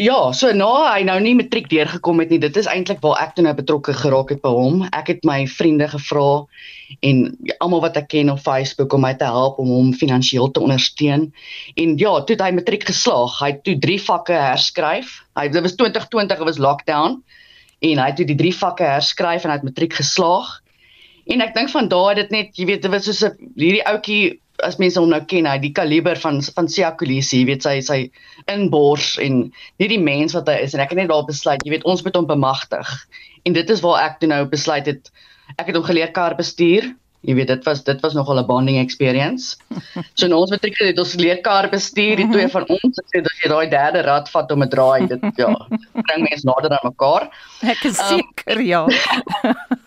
[0.01, 2.39] ja, so nou hy nou nie matriek deurgekom het nie.
[2.43, 4.87] Dit is eintlik waar ek toe nou betrokke geraak het by hom.
[4.95, 6.47] Ek het my vriende gevra
[7.01, 7.21] en
[7.59, 11.29] almal wat ek ken op Facebook om my te help om hom finansiëel te ondersteun.
[11.77, 15.21] En ja, toe hy matriek geslaag, hy het toe 3 vakke herskryf.
[15.39, 17.21] Hy dit was 2020, dit was lockdown
[17.83, 20.62] en hy het toe die 3 vakke herskryf en hy het matriek geslaag.
[21.31, 24.41] En ek dink van daai dit net, jy weet, dit was soos 'n hierdie ouetjie
[24.63, 27.99] as mense hom nou ken, hy die kaliber van van Siakulisi, jy weet sy sy
[28.47, 31.71] inbors en nie die mens wat hy is en ek het net daar besluit, jy
[31.71, 32.89] weet, ons moet hom bemagtig.
[33.45, 35.11] En dit is waar ek toe nou besluit het
[35.59, 38.79] ek het hom geleer kar bestuur Jy weet dit was dit was nogal 'n bonding
[38.79, 39.57] experience.
[40.19, 43.43] So nou ons matriek het ons leer kar bestuur, die twee van ons, sê as
[43.43, 45.53] jy daai derde rad vat om 'n draai, dit ja,
[45.93, 47.31] bring mense nader aan mekaar.
[47.63, 48.87] Ek is um, seker ja.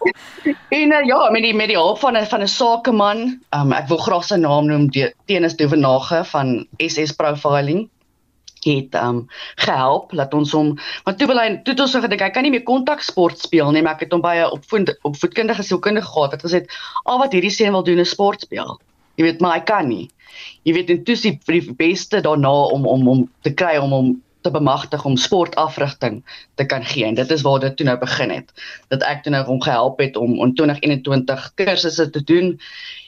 [0.69, 3.87] en uh, ja, met die met die hulp van 'n van 'n sakeman, um, ek
[3.87, 4.89] wil graag sy naam noem,
[5.25, 7.89] Tenis Duvenage van SS Profiling.
[8.65, 12.21] Het um gehelp dat ons hom want toe wil hy toe het ons so gedink
[12.21, 16.07] hy kan nie meer kontaksport speel nie maar ek het hom baie opvoed opvoedkundige sielkundige
[16.07, 16.65] gehad wat gesê
[17.03, 18.79] al wat hierdie seun wil doen is sport speel.
[19.15, 20.09] Jy weet maar hy kan nie.
[20.63, 24.09] Jy weet en toe is die beste daarna om om om te kry om hom
[24.45, 26.21] te bemagtig om sportafrigting
[26.59, 28.53] te kan gee en dit is waar dit toe nou begin het
[28.93, 32.53] dat ek toe nou hom gehelp het om in 2021 kursusse te doen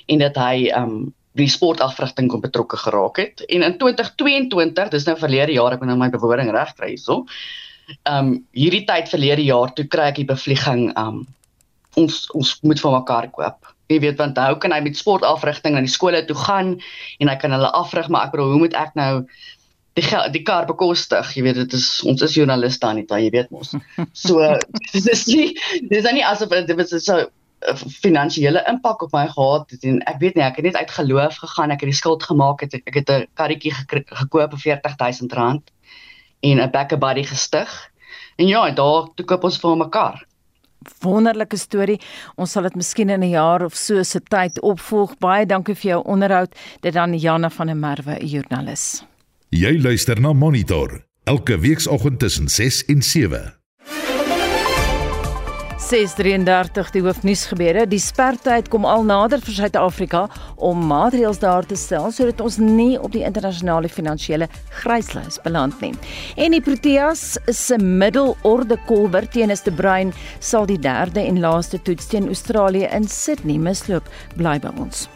[0.08, 0.97] en dat hy um
[1.38, 3.43] die sportafrigting kon betrokke geraak het.
[3.54, 7.23] En in 2022, dis nou verlede jaar, ek moet nou my bewoording regkry hierso.
[8.10, 11.21] Ehm um, hierdie tyd verlede jaar toe kry ek die bevlieging um,
[11.97, 13.69] ons ons moet vir mekaar koop.
[13.88, 16.73] Jy weet want hoe kan hy met sportafrigting na die skole toe gaan
[17.21, 19.12] en hy kan hulle afrig, maar ek bedoel hoe moet ek nou
[19.97, 21.33] die die kar bekostig?
[21.36, 23.73] Jy weet dit is ons is joernaliste dan nie, jy weet mos.
[24.13, 24.53] So
[24.93, 25.49] dis nie
[25.89, 27.25] dis is nie asof dit was so
[28.03, 31.39] finansiële impak op my gehad het en ek weet nie ek het net uit geloof
[31.41, 35.73] gegaan ek het die skuld gemaak het ek het 'n karretjie gekoop vir R40000
[36.41, 37.69] en 'n backer buddy gestig.
[38.38, 40.25] En ja daar toe koop ons vir mekaar
[41.01, 41.99] wonderlike storie.
[42.38, 45.17] Ons sal dit miskien in 'n jaar of so se tyd opvolg.
[45.19, 46.55] Baie dankie vir jou onderhoud.
[46.81, 49.03] Dit dan Janne van der Merwe joernalis
[49.49, 53.57] jy luister na monitor elke weekoggend tussen 6 en 7
[55.88, 57.86] 6:33 die hoofnuus gebeure.
[57.88, 62.99] Die spertyd kom al nader vir Suid-Afrika om maatreëls daar te stel sodat ons nie
[62.99, 64.49] op die internasionale finansiële
[64.81, 65.93] gryslys beland nie.
[66.36, 71.79] En die Proteas se middelorde kolwer teen is te brein sal die derde en laaste
[71.79, 74.12] toets teen Australië in Sydney misloop.
[74.36, 75.07] Bly by ons.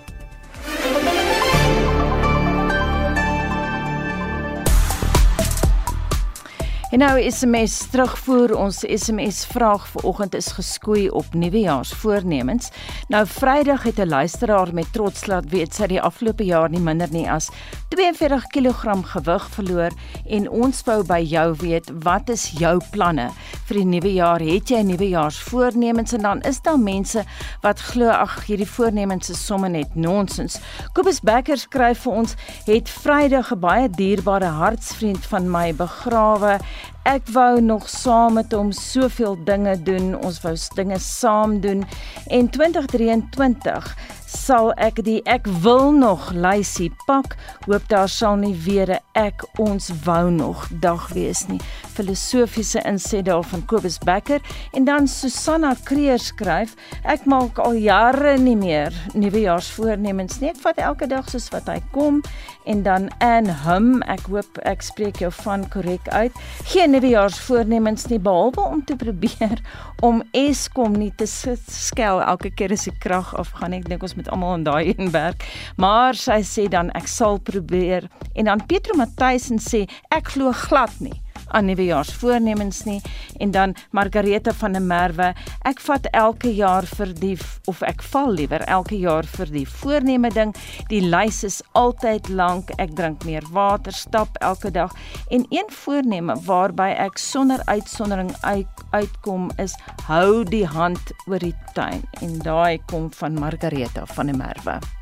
[6.92, 12.68] En nou SMS terugvoer ons SMS vraag vanoggend is geskoei op nuwejaarsvoornemens.
[13.08, 17.08] Nou Vrydag het 'n luisteraar met trots laat weet sy die afgelope jaar nie minder
[17.12, 17.50] nie as
[17.92, 19.96] 42 kg gewig verloor
[20.32, 23.26] en ons wou by jou weet wat is jou planne
[23.68, 24.40] vir die nuwe jaar?
[24.40, 27.26] Het jy nuwejaarsvoornemens en dan is daar mense
[27.66, 30.56] wat glo ag hierdie voornemens is sommer net nonsens.
[30.96, 32.38] Kobus Becker skryf vir ons
[32.70, 36.60] het Vrydag 'n baie dierbare hartsvriend van my begrawe
[37.02, 40.14] Ek wou nog saam met hom soveel dinge doen.
[40.22, 41.82] Ons wou dinge saam doen.
[42.30, 43.96] En 2023
[44.32, 47.36] sal ek die ek wil nog lysie pak.
[47.68, 51.60] Hoop daar sal nie weer 'n ek ons wou nog dag wees nie.
[51.94, 54.42] Filosofiese insig daar van Kobus Becker
[54.74, 60.50] en dan Susanna Kreer skryf: Ek maak al jare nie meer nuwejaarsvoornemens nie.
[60.50, 62.22] Ek vat elke dag soos wat hy kom
[62.66, 66.36] en dan Ann Hum, ek hoop ek spreek jou van korrek uit.
[66.72, 69.62] Geen nuwejaarsvoornemens nie behalwe om te probeer
[70.02, 73.74] om Eskom nie te skel elke keer as die krag afgaan.
[73.78, 75.46] Ek dink ons met almal in daai een werk.
[75.82, 80.54] Maar sy sê dan ek sal probeer en dan Petro Matthys en sê ek glo
[80.68, 81.18] glad nie
[81.52, 83.02] aan nuwejaarsvoornemens nie.
[83.40, 85.32] En dan Margareta van der Merwe
[85.68, 87.38] ek vat elke jaar vir die
[87.70, 90.54] of ek val liewer elke jaar vir die voorneme ding.
[90.90, 92.72] Die lys is altyd lank.
[92.78, 94.96] Ek drink meer water stap elke dag.
[95.30, 99.76] En een voorneme waarby ek sonder uitsondering uit, uitkom is
[100.08, 102.04] hou die hand oor die tuin.
[102.22, 105.01] En daai kom van Margareta van der Merwe.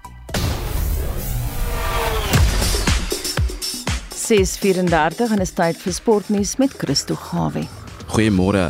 [4.30, 7.66] 6:34 en is tyd vir sportnuus met Christo Gawie.
[8.14, 8.68] Goeiemôre.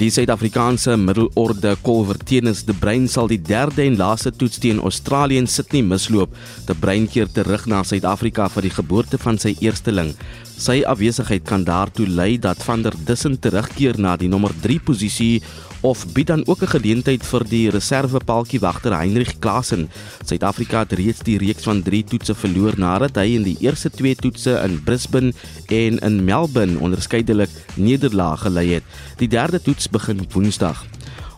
[0.00, 5.42] Die Suid-Afrikaanse middelorde kolwer tennis De Bruin sal die derde en laaste toets teen Australië
[5.42, 6.32] in Sydney misloop.
[6.64, 10.14] De Bruin keer terug na Suid-Afrika vir die geboorte van sy eersteling.
[10.56, 15.42] Sy afwesigheid kan daartoe lei dat Van der Dussen terugkeer na die nommer 3 posisie
[15.82, 19.90] of bied dan ook 'n geleentheid vir die reservepaaltjiewagter Heinrich Klaasen.
[20.24, 24.14] Suid-Afrika het reeds die reeks van 3 toetse verloor nadat hy in die eerste 2
[24.14, 25.32] toetse in Brisbane
[25.66, 28.82] en in Melbourne onderskeidelik nederlaag gelei het.
[29.16, 30.86] Die derde toets begin Woensdag.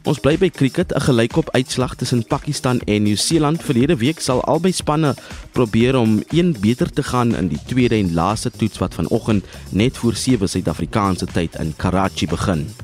[0.04, 4.72] Ons bly by cricket, 'n gelykop uitslag tussen Pakistan en Nieu-Seeland verlede week sal albei
[4.72, 5.14] spanne
[5.52, 9.96] probeer om een beter te gaan in die tweede en laaste toets wat vanoggend net
[9.96, 12.83] voor 7 Suid-Afrikaanse tyd in Karachi begin.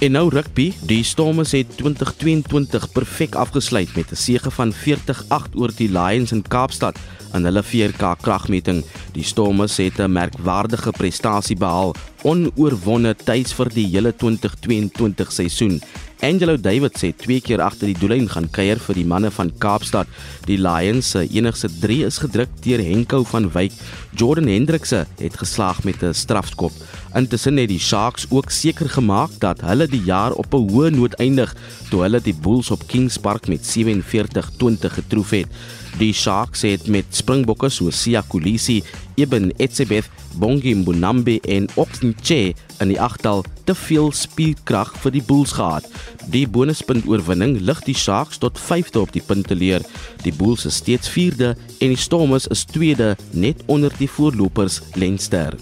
[0.00, 5.70] En nou rugby, die Stormers het 2022 perfek afgesluit met 'n sege van 40-8 oor
[5.76, 6.96] die Lions in Kaapstad
[7.34, 8.84] in hulle 4K kragmeting.
[9.12, 15.82] Die Stormers het 'n merkwaardige prestasie behaal, onoorwonde tuis vir die hele 2022 seisoen.
[16.20, 20.06] Angelo Davids het twee keer agter die doellyn gaan kuier vir die manne van Kaapstad.
[20.44, 23.72] Die Lions se enigste 3 is gedruk deur Henko van Wyk.
[24.16, 26.72] Jordan Hendrikse het geslaag met 'n strafskop.
[27.14, 31.14] Intussen het die Sharks ook seker gemaak dat hulle die jaar op 'n hoë noot
[31.18, 31.54] eindig
[31.90, 35.48] toe hulle die Bulls op Kings Park met 47-20 getroof het.
[35.98, 38.82] Die Sharks het met Springbokke so Sia Kolisi,
[39.16, 45.52] Eben Etzebeth, Bongi Mbonambe en Oxenche in die agtal te veel spierkrag vir die Bulls
[45.52, 45.84] gehad.
[46.30, 49.82] Die bonuspunt oorwinning lig die Sharks tot 5de op die punteleer.
[50.22, 55.58] Die Bulls is steeds 4de en die Stormers is 2de net onder die voorlopers Leinster.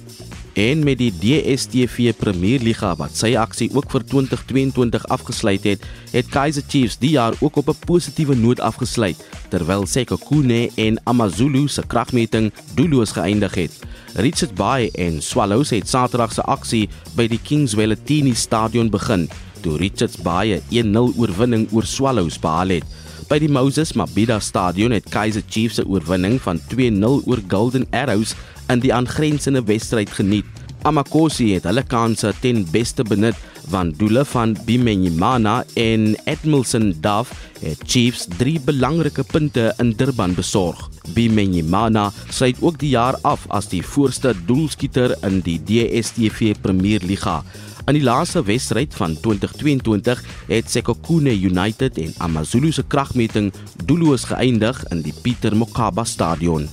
[0.58, 6.64] En met die DStv Premierliga wat sy aksie ook vir 2022 afgesluit het, het Kaizer
[6.66, 12.52] Chiefs die jaar ook op 'n positiewe noot afgesluit, terwyl Sekhukhune en AmaZulu se kragmeting
[12.74, 13.72] doelloos geëindig het.
[14.14, 19.28] Richards Bay en Swallows het Saterdag se aksie by die Kingswelletini Stadion begin,
[19.60, 22.84] toe Richards Bay 'n 1-0 oorwinning oor Swallows behaal het.
[23.28, 28.34] By die Moses Mabhida Stadion het Kaizer Chiefs se oorwinning van 2-0 oor Golden Arrows
[28.68, 30.46] in die aangrensende wedstryd geniet.
[30.86, 33.36] Amakosi het hulle kansse ten beste benut
[33.68, 40.88] van doele van Bimenyimana en Edmilson Duff het Chiefs drie belangrike punte in Durban besorg.
[41.14, 47.42] Bimenyimana sluit ook die jaar af as die voorste doelskieter in die DStv Premierliga.
[47.88, 53.48] In die laaste wedstryd van 2022 het Sekhukhune United en AmaZulu se kragmeting
[53.84, 56.68] doelloos geëindig in die Pieter Mokaba Stadion.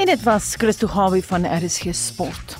[0.00, 2.56] En dit was Christo Hawie van RSG Sport.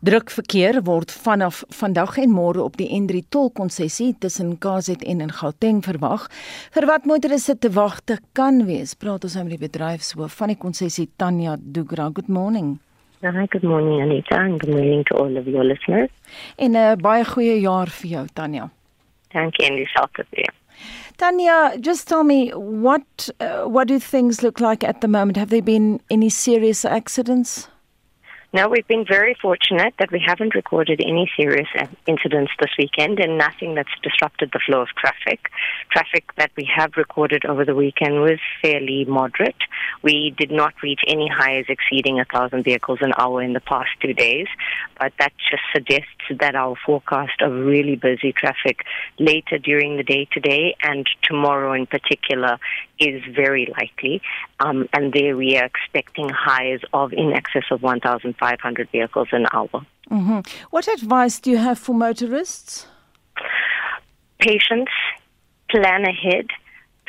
[0.00, 5.80] Druk verkeer word vanaf vandag en môre op die N3 tolkonsessie tussen KZN en Gauteng
[5.84, 6.28] verwag.
[6.76, 10.60] Vir wat motoriste te wagte kan wees, praat ons nou met die bedryfshoof van die
[10.60, 12.10] konsessie Tanya Dugra.
[12.12, 12.76] Good morning.
[13.24, 16.12] Hi, good morning Anita and good morning to all of your listeners.
[16.56, 18.70] En 'n uh, baie goeie jaar vir jou Tanya.
[19.32, 20.54] Dankie en dieselfde vir jou.
[21.16, 25.36] Tanya, just tell me what uh, what do things look like at the moment?
[25.36, 27.68] Have there been any serious accidents?
[28.50, 31.68] No, we've been very fortunate that we haven't recorded any serious
[32.06, 35.50] incidents this weekend and nothing that's disrupted the flow of traffic.
[35.90, 39.62] Traffic that we have recorded over the weekend was fairly moderate.
[40.00, 43.90] We did not reach any highs exceeding a thousand vehicles an hour in the past
[44.00, 44.46] two days,
[44.98, 46.06] but that just suggests
[46.40, 48.82] that our forecast of really busy traffic
[49.18, 52.56] later during the day today and tomorrow in particular
[52.98, 54.22] is very likely.
[54.60, 59.86] Um, and there we are expecting highs of in excess of 1,500 vehicles an hour.
[60.10, 60.40] Mm-hmm.
[60.70, 62.86] What advice do you have for motorists?
[64.40, 64.90] Patience,
[65.70, 66.46] plan ahead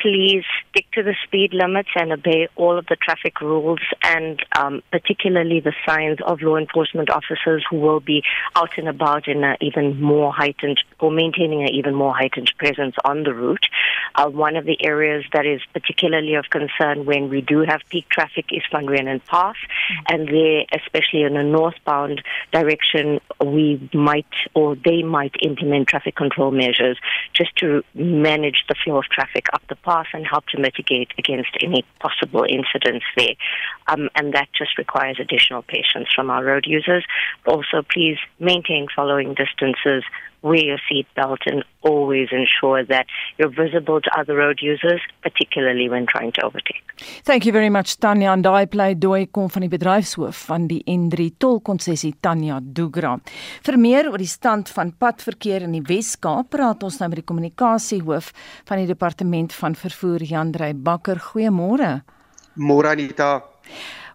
[0.00, 4.82] please stick to the speed limits and obey all of the traffic rules and um,
[4.90, 8.22] particularly the signs of law enforcement officers who will be
[8.56, 12.94] out and about in an even more heightened or maintaining an even more heightened presence
[13.04, 13.66] on the route.
[14.14, 18.08] Uh, one of the areas that is particularly of concern when we do have peak
[18.08, 20.14] traffic is Van Reenen Pass mm-hmm.
[20.14, 22.22] and there, especially in a northbound
[22.52, 26.98] direction, we might or they might implement traffic control measures
[27.32, 31.08] just to manage the flow of traffic up the path pass and help to mitigate
[31.18, 33.34] against any possible incidents there.
[33.88, 37.04] Um, and that just requires additional patience from our road users.
[37.46, 40.04] Also, please maintain following distances
[40.42, 43.06] wear your seatbelt and always ensure that
[43.38, 46.82] you're visible to other road users, particularly when trying to overtake.
[47.24, 50.82] Thank you very much Tanya and I play doy kom van die bedryfshoof van die
[50.86, 53.16] N3 tolkonssessie Tanya Dugra.
[53.64, 57.28] Vir meer oor die stand van padverkeer in die Wes-Kaap, praat ons nou met die
[57.28, 58.32] kommunikasiehoof
[58.68, 61.20] van die departement van vervoer Jan Drey Bakker.
[61.30, 62.00] Goeiemôre.
[62.60, 63.40] Môre Anita.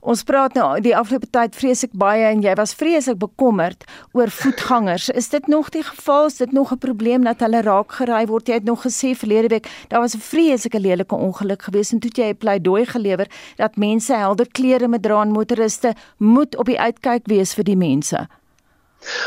[0.06, 5.08] Ons praat nou die afgelope tyd vreeslik baie en jy was vreeslik bekommerd oor voetgangers.
[5.10, 6.28] Is dit nog die geval?
[6.30, 8.48] Is dit nog 'n probleem dat hulle raak gery word?
[8.48, 12.12] Jy het nog gesê verlede week daar was 'n vreeslike lelike ongeluk gewees en toe
[12.14, 16.80] jy 'n pleidooi gelewer dat mense helder klere moet dra en motoriste moet op die
[16.80, 18.28] uitkyk wees vir die mense.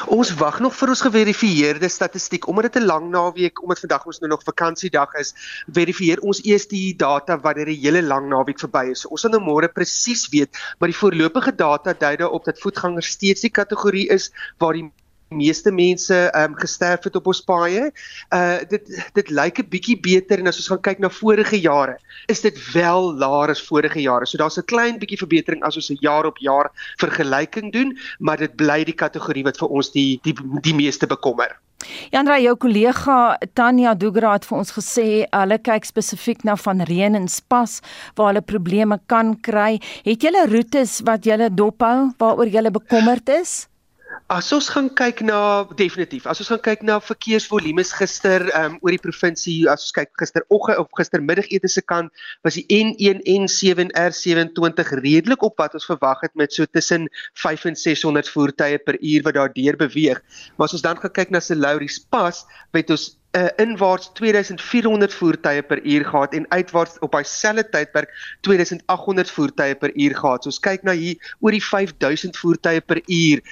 [0.06, 4.20] Ons wag nog vir ons geverifieerde statistiek omdat dit 'n lang naweek omdat vandag ons
[4.20, 5.34] nou nog vakansiedag is,
[5.72, 9.00] verifieer ons eers die data wanneer die hele lang naweek verby is.
[9.00, 13.10] So ons sal nou môre presies weet, maar die voorlopige data dui daarop dat voetgangers
[13.18, 14.90] steeds die kategorie is waar die
[15.28, 17.90] meeste mense ehm um, gesterf het op ons paaie.
[18.34, 21.98] Uh dit dit lyk 'n bietjie beter en as ons gaan kyk na vorige jare,
[22.26, 24.26] is dit wel laer as vorige jare.
[24.26, 28.36] So daar's 'n klein bietjie verbetering as ons 'n jaar op jaar vergelyking doen, maar
[28.36, 31.58] dit bly die kategorie wat vir ons die die die meeste bekommer.
[32.10, 37.14] Janra jou kollega Tanya Dugra het vir ons gesê hulle kyk spesifiek na van reën
[37.14, 37.80] en spas
[38.16, 39.80] waar hulle probleme kan kry.
[40.04, 43.68] Het julle roetes wat julle dophou waaroor julle bekommerd is?
[44.32, 48.94] As ons gaan kyk na definitief, as ons gaan kyk na verkeersvolumes gister um, oor
[48.94, 52.12] die provinsie, as ons kyk gisteroggend of gistermiddagete se kant,
[52.44, 57.08] was die N1 N7 R27 redelik op wat ons verwag het met so tussen
[57.40, 60.24] 5 en 600 voertuie per uur wat daar deur beweeg.
[60.56, 62.44] Maar as ons dan kyk na se Lauries Pas,
[62.76, 68.08] het ons 'n uh, inwaarts 2400 voertuie per uur gehad en uitwaarts op dieselfde tydperk
[68.40, 70.42] 2800 voertuie per uur gehad.
[70.42, 73.42] So ons kyk na hier oor die 5000 voertuie per uur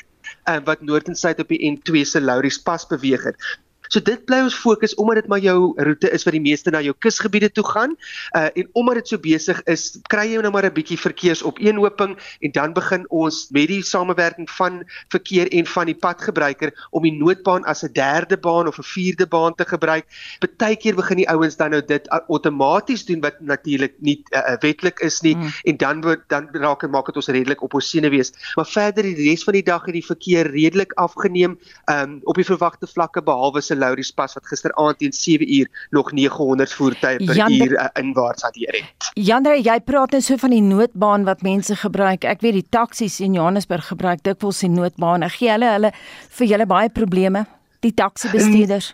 [0.49, 3.59] uh, wat noord en suid op die N2 se Lauries pas beweeg het.
[3.89, 6.81] So dit bly ons fokus omdat dit maar jou roete is wat die meeste na
[6.85, 7.97] jou kusgebiede toe gaan.
[8.37, 12.53] Uh en omdat dit so besig is, kry jy nou maar 'n bietjie verkeersopeenhoping en
[12.53, 17.65] dan begin ons met die samewerking van verkeer en van die padgebruiker om die noodbaan
[17.65, 20.07] as 'n derde baan of 'n vierde baan te gebruik.
[20.41, 25.21] Partykeer begin die ouens dan nou dit outomaties doen wat natuurlik nie uh, wetlik is
[25.21, 25.53] nie mm.
[25.65, 28.33] en dan word dan raak en maak dit ons redelik op ons sene wees.
[28.57, 31.59] Maar verder die res van die dag het die verkeer redelik afgeneem
[31.91, 36.13] um op die verwagte vlakke behalwe se Laurie's pas wat gisteraand teen 7 uur nog
[36.13, 39.11] 900 voertuie per Jan, uur uh, inwaarts hanteer het.
[39.15, 42.25] Jander, jy praat net so van die noodbaan wat mense gebruik.
[42.25, 45.27] Ek weet die taksies in Johannesburg gebruik dikwels die noodbaan.
[45.31, 45.93] Gee hulle hulle
[46.39, 47.47] vir julle baie probleme,
[47.81, 48.93] die taksibestuurders.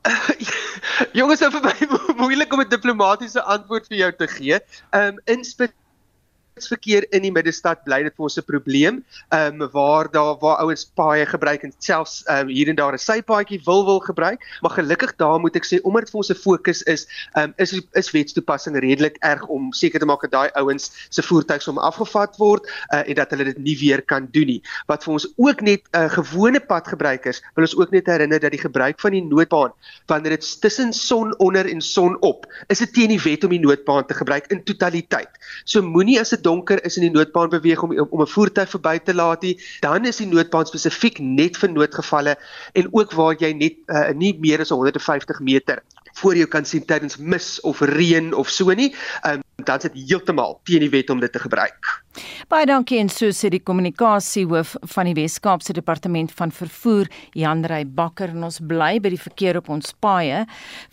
[1.18, 4.60] Jongens, dit is vir my moeilik om 'n diplomatisiese antwoord vir jou te gee.
[4.90, 5.44] Ehm um, in
[6.68, 9.04] verkeer in die middestad bly dit vir ons 'n probleem.
[9.30, 12.92] Ehm um, waar daar waar ouens paaie gebruik en selfs ehm um, hier en daar
[12.92, 16.30] 'n sypaadjie wil wil gebruik, maar gelukkig daar moet ek sê omdat dit vir ons
[16.30, 20.30] 'n fokus is, ehm um, is is wetstoepassing redelik erg om seker te maak dat
[20.30, 24.28] daai ouens se voertuie som afgevat word uh, en dat hulle dit nie weer kan
[24.32, 24.62] doen nie.
[24.86, 28.40] Wat vir ons ook net 'n uh, eh, gewone padgebruikers wil ons ook net herinner
[28.40, 29.72] dat die gebruik van die noodbaan
[30.06, 33.60] wanneer dit tussen son onder en son op, is dit teen die wet om die
[33.60, 35.30] noodbaan te gebruik in totaliteit.
[35.64, 38.98] So moenie as dit donker is in die noodbaan beweeg om om 'n voertuig verby
[39.04, 42.36] te laat nie, dan is die noodbaan spesifiek net vir noodgevalle
[42.74, 45.82] en ook waar jy net uh, nie meer as 150 meter
[46.20, 48.90] voor jou kan sien tydens mis of reën of so nie,
[49.26, 51.90] um, dan is dit heeltemal teen die wet om dit te gebruik.
[52.50, 57.86] Baie dankie en so sê die kommunikasiehoof van die Wes-Kaapse Departement van Vervoer, Jan Rey
[57.86, 60.44] Bakker en ons bly by die verkeer op ons paaie.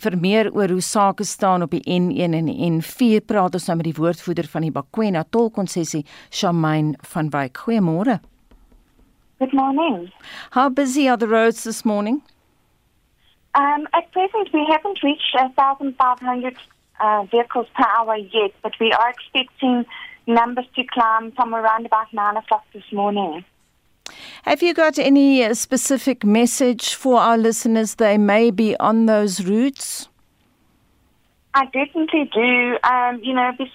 [0.04, 3.78] Vir meer oor hoe sake staan op die N1 en die N4 praat ons nou
[3.80, 7.64] met die woordvoerder van die Bakwena tolkonssessie, Shamaine van Wyk.
[7.66, 8.20] Goeiemôre.
[9.38, 10.10] Good morning.
[10.50, 12.22] How busy are the roads this morning?
[13.54, 16.56] Um, at present, we haven't reached 1,500
[17.00, 19.84] uh, vehicles per hour yet, but we are expecting
[20.26, 23.44] numbers to climb from around about 9 o'clock this morning.
[24.42, 29.44] Have you got any uh, specific message for our listeners they may be on those
[29.44, 30.08] routes?
[31.54, 32.78] I definitely do.
[32.84, 33.68] Um, you know, this,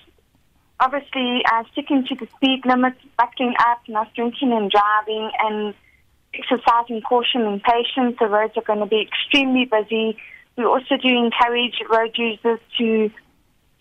[0.79, 5.73] obviously uh, sticking to the speed limits, backing up, not drinking and driving, and
[6.33, 8.15] exercising caution and patience.
[8.19, 10.17] The roads are going to be extremely busy.
[10.57, 13.09] We also do encourage road users to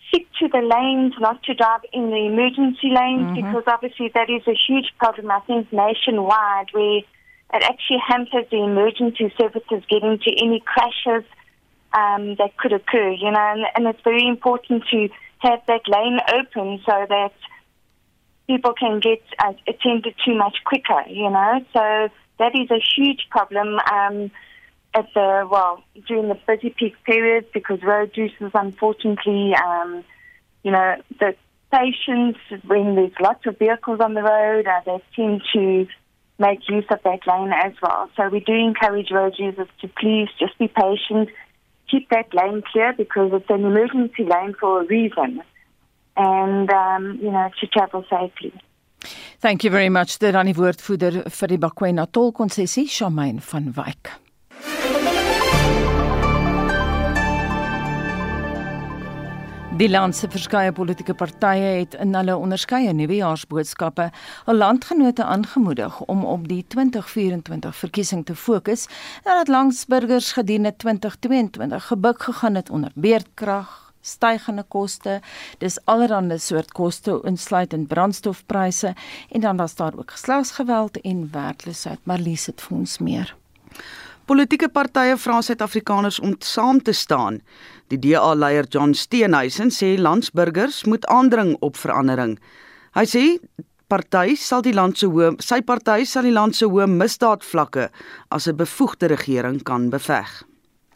[0.07, 3.35] stick to the lanes, not to drive in the emergency lanes, mm-hmm.
[3.35, 6.97] because obviously that is a huge problem, I think, nationwide, where
[7.53, 11.25] it actually hampers the emergency services getting to any crashes
[11.93, 15.09] um, that could occur, you know, and, and it's very important to
[15.39, 17.33] have that lane open so that
[18.47, 21.63] people can get uh, attended to much quicker, you know.
[21.73, 22.09] So
[22.39, 24.31] that is a huge problem um,
[24.95, 30.03] at the well during the busy peak periods because road users, unfortunately, um,
[30.63, 31.35] you know, the
[31.71, 35.87] patients when there's lots of vehicles on the road, uh, they tend to
[36.39, 38.09] make use of that lane as well.
[38.15, 41.29] So we do encourage road users to please just be patient,
[41.89, 45.41] keep that lane clear because it's an emergency lane for a reason,
[46.17, 48.53] and um, you know to travel safely.
[49.39, 54.22] Thank you very much dit aan die woordvoerder vir die Bakwena tolkonssessie Shamaine van Wyk.
[59.73, 64.03] Die land se verskeie politieke partye het in hulle onderskeie nuwejaarsboodskappe
[64.45, 68.85] al landgenote aangemoedig om op die 2024 verkiesing te fokus
[69.25, 75.19] nadat langsburgers gedurende 2022 gebuk gegaan het onder beerdkrag, stygende koste.
[75.57, 78.93] Dis allerlei soort koste insluitend brandstofpryse
[79.29, 81.99] en dan was daar ook geslagsgeweld en werkloosheid.
[82.03, 83.35] Maar lees dit vir ons meer.
[84.25, 87.41] Politieke partye vra Suid-Afrikaners om saam te staan.
[87.91, 92.37] Die DA-leier John Steenhuisen sê landsburgers moet aandring op verandering.
[92.95, 93.23] Hy sê
[93.91, 97.89] party sal die land se hoë sy party sal die land se hoë misdaadvlakke
[98.31, 100.29] as 'n bevoegde regering kan beveg.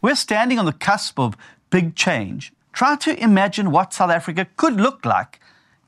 [0.02, 1.36] We're standing on the cusp of
[1.70, 5.40] big change Try to imagine what South Africa could look like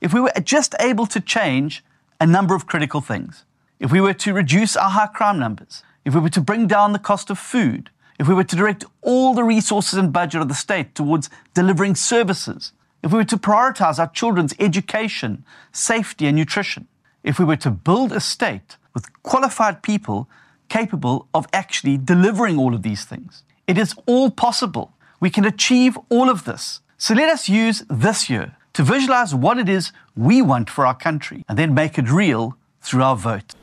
[0.02, 1.84] if we were just able to change
[2.20, 3.46] a number of critical things.
[3.80, 6.91] If we were to reduce our high crime numbers, if we were to bring down
[6.91, 10.47] the cost of food, if we were to direct all the resources and budget of
[10.47, 12.72] the state towards delivering services,
[13.03, 16.88] if we were to prioritize our children's education, safety, and nutrition,
[17.24, 20.28] if we were to build a state with qualified people
[20.68, 23.43] capable of actually delivering all of these things.
[23.68, 24.91] It is all possible.
[25.20, 26.80] We can achieve all of this.
[26.97, 30.95] So let us use this year to visualize what it is we want for our
[30.95, 33.53] country and then make it real through our vote.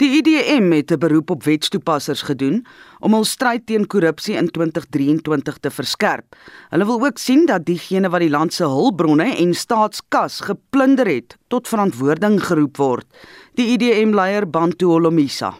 [0.00, 2.64] Die IDM het 'n beroep op wetstoepassers gedoen
[3.00, 6.36] om hul stryd teen korrupsie in 2023 te verskerp.
[6.70, 11.36] Hulle wil ook sien dat diegene wat die land se hulpbronne en staatskas geplunder het,
[11.48, 13.06] tot verantwoording geroep word.
[13.54, 15.54] Die IDM-leier Bantu Olomisa.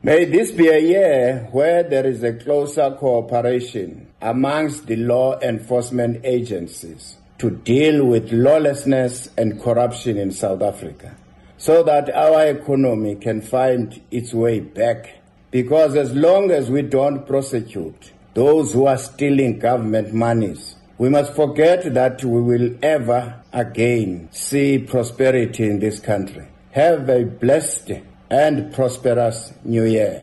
[0.00, 6.24] May this be a year where there is a closer cooperation amongst the law enforcement
[6.24, 11.16] agencies to deal with lawlessness and corruption in South Africa
[11.58, 15.20] so that our economy can find its way back.
[15.50, 21.34] Because as long as we don't prosecute those who are stealing government monies, we must
[21.34, 26.46] forget that we will ever again see prosperity in this country.
[26.72, 27.92] Have a blessed
[28.30, 30.22] and prosperous new year.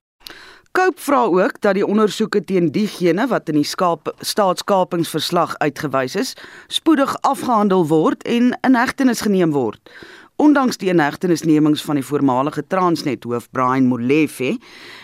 [0.76, 6.34] Koop vra ook dat die ondersoeke teen diegene wat in die skaap, staatskapingsverslag uitgewys is,
[6.68, 9.80] spoedig afgehandel word en in hegtenis geneem word.
[10.36, 14.58] Ondanks die inhegtenisnemings van die voormalige Transnet hoof Brian Molefe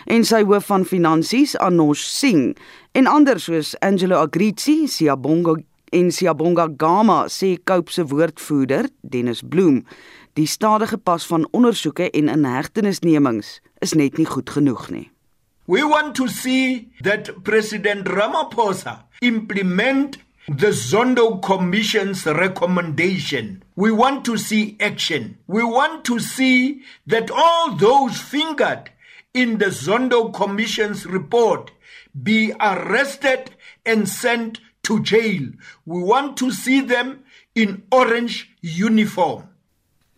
[0.04, 2.58] en sy hoof van finansies Anosh Singh
[2.92, 5.56] en ander soos Angelo Agrizi, Siyabonga
[5.92, 9.86] en Siyabonga Gama sê Koop se woordvoerder Dennis Bloem,
[10.36, 15.08] die stadige pas van ondersoeke en inhegtenisnemings is net nie goed genoeg nie.
[15.64, 20.18] We want to see that President Ramaphosa implement
[20.48, 23.62] the Zondo Commission's recommendation.
[23.76, 25.38] We want to see action.
[25.46, 28.90] We want to see that all those fingered
[29.32, 31.70] in the Zondo Commission's report
[32.20, 33.54] be arrested
[33.86, 35.48] and sent to jail.
[35.86, 37.24] We want to see them
[37.54, 39.48] in orange uniform.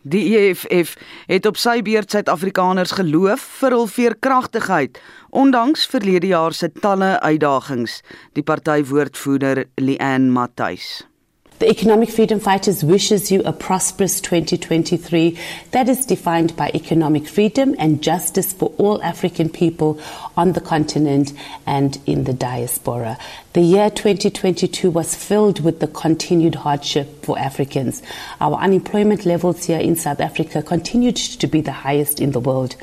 [0.07, 0.91] Die EFF
[1.25, 4.99] het op sy beurt Suid-Afrikaners geloof vir hul veerkragtigheid
[5.33, 8.03] ondanks verlede jaar se talle uitdagings,
[8.37, 11.07] die partywoordvoerder Leanne Matthys.
[11.57, 15.39] The Economic Freedom Fighters wishes you a prosperous 2023
[15.71, 19.97] that is defined by economic freedom and justice for all African people
[20.35, 21.31] on the continent
[21.65, 23.17] and in the diaspora.
[23.53, 28.01] The year 2022 was filled with the continued hardship for Africans.
[28.41, 32.75] Our unemployment levels here in South Africa continued to be the highest in the world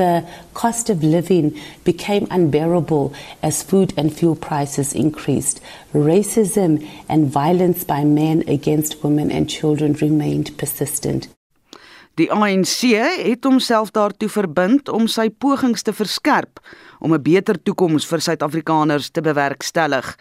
[0.00, 1.46] the cost of living
[1.84, 5.60] became unbearable as food and fuel prices increased.
[5.92, 6.72] Racism
[7.08, 11.28] and violence by men against women and children remained persistent.
[12.18, 12.90] Die ANC
[13.24, 16.60] het homself daartoe verbind om sy pogings te verskerp
[17.00, 20.16] om 'n beter toekoms vir Suid-Afrikaners te bewerkstellig.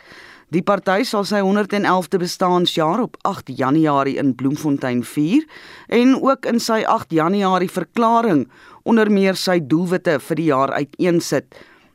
[0.49, 5.43] Die party sal sy 111de bestaanjaar op 8 Januarie in Bloemfontein vier
[5.87, 8.47] en ook in sy 8 Januarie verklaring
[8.83, 11.47] onder meer sy doelwitte vir die jaar uiteensit.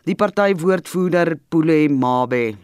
[0.05, 2.57] Die party woordvoerder Pule Mabe.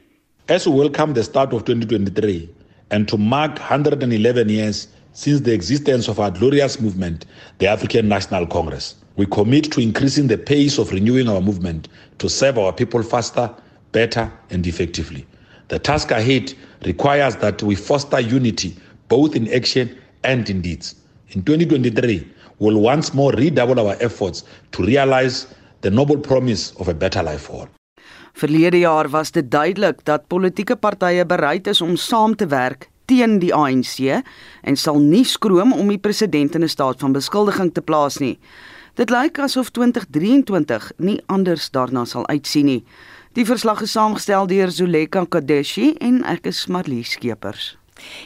[0.48, 2.48] As we welcome the start of 2023
[2.90, 7.26] and to mark 111 years since the existence of our glorious movement,
[7.58, 12.28] the African National Congress, we commit to increasing the pace of renewing our movement to
[12.28, 13.50] serve our people faster,
[13.92, 15.26] better and effectively.
[15.68, 16.52] The task ahead
[16.84, 18.76] requires that we foster unity
[19.08, 20.94] both in action and in deeds.
[21.30, 22.26] In 2023,
[22.60, 25.46] we'll once more redouble our efforts to realize
[25.80, 27.68] the noble promise of a better life for all.
[28.32, 33.38] Verlede jaar was dit duidelik dat politieke partye bereid is om saam te werk teen
[33.42, 33.98] die ANC
[34.62, 38.38] en sal nie skroom om die president in 'n staat van beskuldiging te plaas nie.
[38.94, 42.84] Dit lyk asof 2023 nie anders daarna sal uitsien nie.
[43.32, 47.79] Die verslag is saamgestel deur Zuleka Kadeshi en ek is Marlie Skeepers.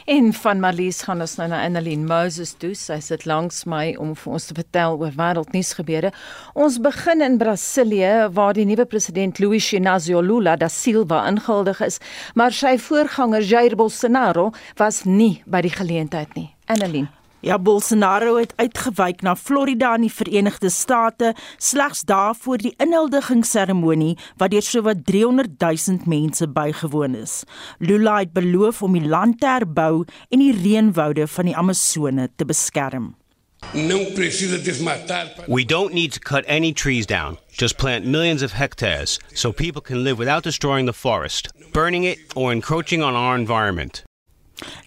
[0.06, 2.74] En van Marlies gaan ons nou na Annelien Moses toe.
[2.78, 6.12] Sy sit langs my om vir ons te vertel oor wêreldnuus gebeure.
[6.54, 12.00] Ons begin in Brasilië waar die nuwe president Luiz Inácio Lula da Silva ingehuldig is,
[12.34, 16.50] maar sy voorganger Jair Bolsonaro was nie by die geleentheid nie.
[16.70, 17.10] Annelien
[17.44, 24.14] Ja, Bolsonaro het uitgewyk na Florida in die Verenigde State slegs daar voor die inhuldigingsseremonie
[24.40, 27.42] wat deur sowat 300 000 mense bygewoon is.
[27.78, 32.48] Lula het beloof om die land te herbou en die reënwoude van die Amazone te
[32.48, 33.12] beskerm.
[35.46, 39.82] We don't need to cut any trees down, just plant millions of hectares so people
[39.82, 44.02] can live without destroying the forest, burning it, or encroaching on our environment.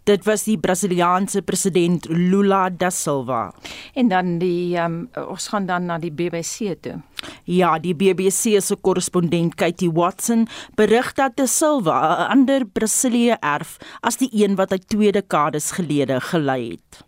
[0.04, 3.54] Dit was die Brasiliaanse president Lula da Silva.
[3.94, 7.02] En dan die um, ons gaan dan na die BBC toe.
[7.44, 13.78] Ja, die BBC se korrespondent Katie Watson berig dat da Silva 'n ander Brasilië erf
[14.02, 17.04] as die een wat hy twee dekades gelede gelei het.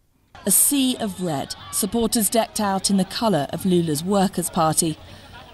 [0.48, 4.96] A sea of red, supporters decked out in the colour of Lula's Workers' Party.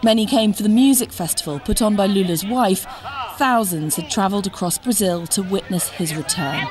[0.03, 2.85] Many came for the music festival put on by Lula's wife.
[3.37, 6.67] Thousands had travelled across Brazil to witness his return.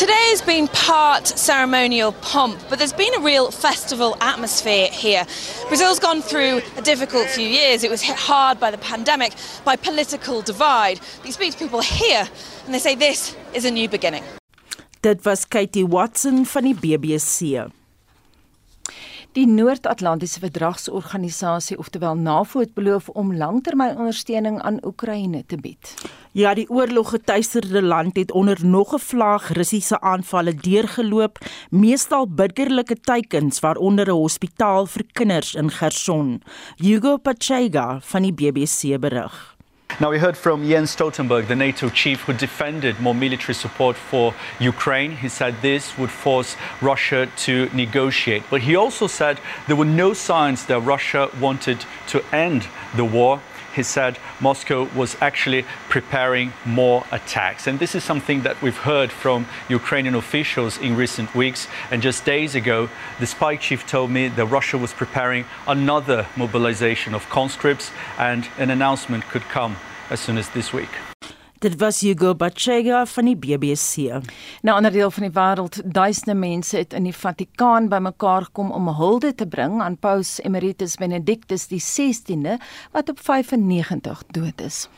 [0.00, 5.26] Today has been part ceremonial pomp, but there's been a real festival atmosphere here.
[5.68, 7.84] Brazil's gone through a difficult few years.
[7.84, 11.00] It was hit hard by the pandemic, by political divide.
[11.18, 12.26] But you speak to people here,
[12.64, 14.24] and they say this is a new beginning.
[15.02, 17.70] Dit was Katie Watson van die BBC.
[19.38, 25.92] Die Noord-Atlantiese Verdragsorganisasie, oftewel NAVO, het beloof om langtermynondersteuning aan Oekraïne te bied.
[26.34, 31.38] Ja, die oorloggetuisterde land het onder nog 'n vlaag Russiese aanvalle deurgeloop,
[31.70, 36.42] meestal burgerlike teikens waaronder 'n hospitaal vir kinders in Gerson.
[36.76, 39.59] Hugo Pachega van die BBC berig.
[40.00, 44.34] Now, we heard from Jens Stoltenberg, the NATO chief who defended more military support for
[44.58, 45.10] Ukraine.
[45.10, 48.44] He said this would force Russia to negotiate.
[48.48, 53.42] But he also said there were no signs that Russia wanted to end the war.
[53.74, 57.66] He said Moscow was actually preparing more attacks.
[57.66, 61.68] And this is something that we've heard from Ukrainian officials in recent weeks.
[61.90, 62.88] And just days ago,
[63.18, 68.70] the spy chief told me that Russia was preparing another mobilization of conscripts, and an
[68.70, 69.76] announcement could come
[70.10, 71.10] as soon as this week.
[71.60, 74.08] Dit was Hugo Bachega van die BBC.
[74.62, 78.70] Na 'n ander deel van die wêreld, duisende mense het in die Vatikaan bymekaar gekom
[78.70, 82.56] om hulde te bring aan Paus Emeritus Benedictus die 16de
[82.92, 84.88] wat op 95 dood is.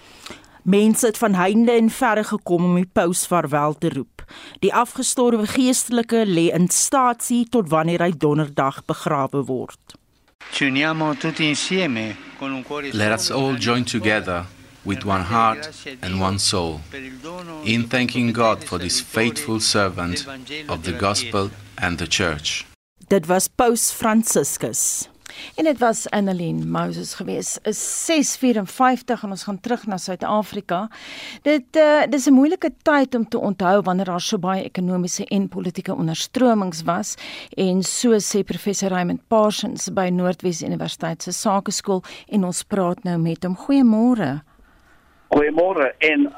[0.62, 4.24] Mense het van heinde en verre gekom om die paus vaarwel te roep.
[4.58, 9.80] Die afgestorwe geestelike lê in staatsie tot wanneer hy donderdag begrawe word.
[12.92, 14.46] Let us all join together
[14.84, 15.70] with one heart
[16.02, 16.80] and one soul,
[17.64, 20.26] in thanking God for this faithful servant
[20.68, 22.66] of the gospel and the church.
[23.08, 25.08] Dit was Paus Franciscus.
[25.54, 27.58] En dit was Annelien Moses gewees.
[27.62, 30.88] Is 6:54 en ons gaan terug na Suid-Afrika.
[31.42, 35.48] Dit uh, dis 'n moeilike tyd om te onthou wanneer daar so baie ekonomiese en
[35.48, 37.14] politieke onderstromings was
[37.56, 43.18] en so sê professor Raymond Parsons by Noordwes Universiteit se Sakeskool en ons praat nou
[43.18, 43.56] met hom.
[43.56, 44.42] Goeiemôre.
[45.32, 46.28] Goeiemôre en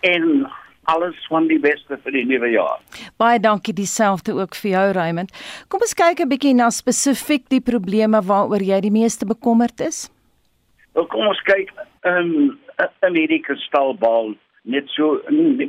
[0.00, 0.50] en
[0.88, 2.78] alles van die beste vir die nuwe jaar.
[3.20, 5.32] Baie dankie dieselfde ook vir jou Raymond.
[5.68, 10.10] Kom ons kyk 'n bietjie na spesifiek die probleme waaroor jy die meeste bekommerd is.
[10.94, 11.72] Wel kom ons kyk
[12.04, 12.58] in
[13.06, 15.20] in hierdie kristalbal net so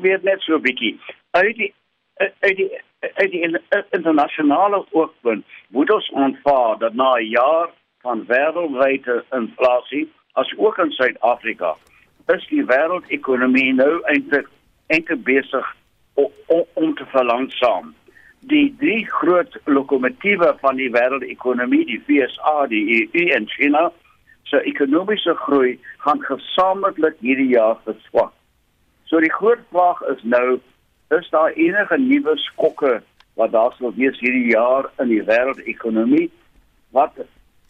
[0.05, 0.99] weet net so 'n bietjie.
[1.32, 1.74] Uit die
[2.41, 2.70] uit die
[3.15, 3.43] uit die
[3.91, 7.70] internasionale oogpunt moet ons aanvaar dat na 'n jaar
[8.01, 11.76] van wêreldwye inflasie as ook in Suid-Afrika
[12.36, 14.49] is die wêreldekonomie nou eintlik
[14.93, 15.65] eintlik besig
[16.13, 17.93] om, om te verlangsaam.
[18.51, 23.89] Die drie groot lokomotiewe van die wêreldekonomie, die FSA, die EU en China,
[24.49, 25.75] se ekonomiese groei
[26.05, 28.34] gaan gesamentlik hierdie jaar verswak.
[29.09, 30.59] So die groot vraag is nou,
[31.17, 32.99] is daar enige nuwe skokke
[33.39, 36.30] wat daar sal wees hierdie jaar in die wêreldekonomie
[36.97, 37.17] wat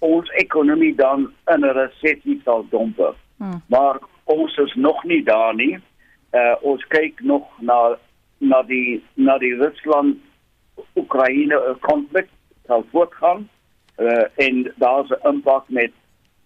[0.06, 3.16] ons ekonomie dan in 'n resessie sal domper?
[3.38, 3.62] Hmm.
[3.68, 4.00] Maar
[4.30, 5.78] ons is nog nie daar nie.
[6.32, 7.98] Uh ons kyk nog na
[8.38, 10.18] na die na die Rusland
[10.96, 12.30] Oekraïne konflik
[12.68, 13.48] sal voortgaan.
[13.98, 15.92] Uh en daar's 'n impak met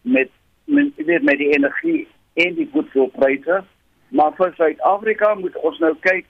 [0.02, 0.30] met
[0.66, 3.64] met met, met die energie en die voedselpryse.
[4.08, 6.26] Maar vir Suid-Afrika moet ons nou kyk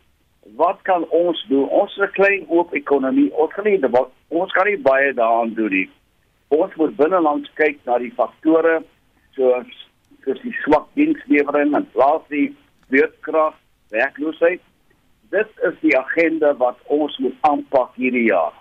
[0.55, 1.69] wat kan ons doen?
[1.69, 3.33] Ons is 'n klein oop ekonomie.
[3.33, 3.79] Ons kan nie
[4.27, 5.89] ons kan nie baie daaraan doen nie.
[6.47, 8.83] Ons moet binneland kyk na die faktore
[9.35, 9.83] soos
[10.25, 12.55] soos die swak dienslewering en inflasie,
[12.93, 13.55] beurtkrag,
[13.93, 14.61] werkloosheid.
[15.33, 18.53] Dit is die agenda wat ons moet aanpak hierdie jaar.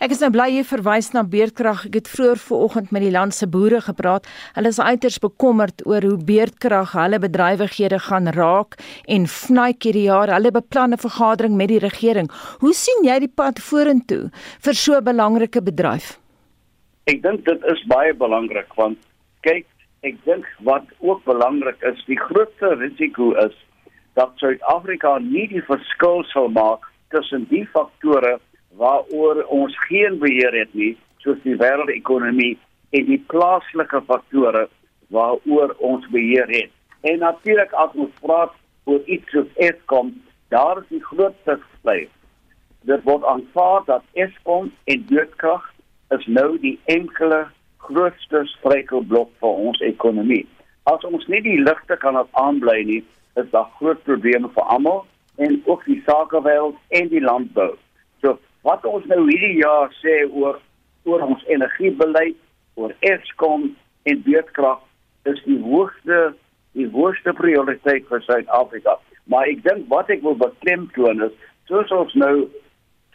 [0.00, 1.86] Ek is nou bly jy verwys na beerdkrag.
[1.88, 4.28] Ek het vroeër vanoggend met die land se boere gepraat.
[4.54, 8.76] Hulle is uiters bekommerd oor hoe beerdkrag hulle bedrywighede gaan raak
[9.10, 10.32] en vnaik hierdie jaar.
[10.36, 12.30] Hulle beplan 'n vergadering met die regering.
[12.60, 14.30] Hoe sien jy die pad vorentoe
[14.60, 16.18] vir so 'n belangrike bedryf?
[17.06, 18.98] Ek dink dit is baie belangrik want
[19.42, 19.66] kyk,
[20.02, 23.54] ek dink wat ook belangrik is, die grootste risiko is
[24.16, 26.84] dat Suid-Afrika nie die verskil sal maak
[27.14, 28.36] tussen die faktore
[28.80, 30.94] waaroor ons geen beheer het nie,
[31.24, 32.56] soos die wêreldekonomie
[32.96, 34.66] en die plaaslike faktore
[35.14, 36.72] waaroor ons beheer het.
[37.00, 40.12] En natuurlik as ons praat oor iets soos Eskom,
[40.48, 42.06] daar is die grootste vlei.
[42.86, 45.64] Dit word aanvaar dat Eskom en Beurtkrag
[46.14, 47.46] is nou die enkele
[47.78, 50.44] grootste struikelblok vir ons ekonomie.
[50.90, 53.02] As ons nie die ligte kan aanbly nie,
[53.36, 55.04] is daar groot probleme vir almal
[55.36, 57.74] en ook die sakewêreld en die landbou.
[58.22, 60.60] So wat ons nou hierdie jaar sê oor
[61.06, 62.38] oor ons energiebeleid,
[62.74, 63.68] oor Eskom
[64.10, 64.80] en beurtkrag
[65.30, 66.32] is die hoogste
[66.76, 68.96] die hoogste prioriteit vir Suid-Afrika.
[69.32, 71.36] Maar ek dink wat ek wil beklemtoon is
[71.70, 72.34] soos ons nou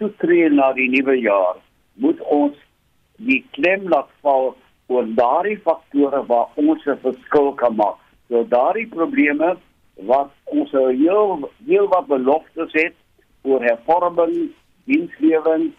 [0.02, 1.60] toetree na die nuwe jaar,
[2.02, 2.58] moet ons
[3.26, 4.54] die klem laat val
[4.92, 8.00] oor daardie faktore waar ons 'n verskil kan maak.
[8.30, 9.58] So daardie probleme
[9.96, 12.96] wat ons heel heel wat beloftes het
[13.44, 14.52] oor hervorming,
[14.86, 15.72] dienslewering,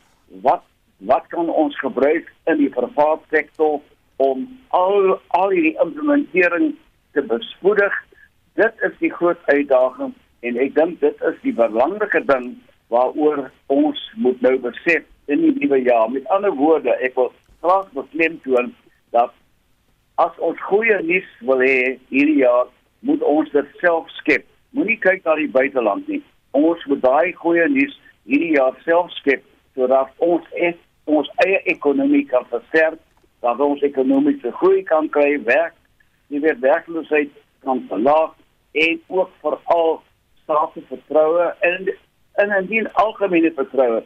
[0.42, 0.62] wat
[0.98, 3.80] wat kan ons gebruik in die private sektor
[4.16, 6.74] om al al hierdie implementering
[7.12, 7.94] te bespoedig?
[8.54, 12.54] Dit is die groot uitdaging en ek dink dit is die belangrike ding
[12.88, 16.10] waaroor ons moet nou besef in die nuwe jaar.
[16.10, 18.72] Met ander woorde, ek wil graag beklemtoon
[19.14, 19.34] dat
[20.22, 22.68] as ons goeie nuus wil hê hierdie jaar,
[23.00, 24.46] moet ons dit self skep.
[24.70, 26.22] Moenie kyk na die buiteland nie.
[26.56, 27.94] Ons moet daai goeie nuus
[28.28, 29.44] hierdie jaar self skep
[29.76, 30.76] sodat ons es,
[31.08, 33.00] ons eie ekonomie kan versterk,
[33.42, 35.74] dat ons ekonomiese groei kan kry, werk,
[36.30, 37.32] die werkloosheid
[37.64, 38.34] kan verlaag
[38.72, 40.00] en ook veral
[40.44, 41.92] staatsvertroue en
[42.40, 44.00] en in die algemene vertroue.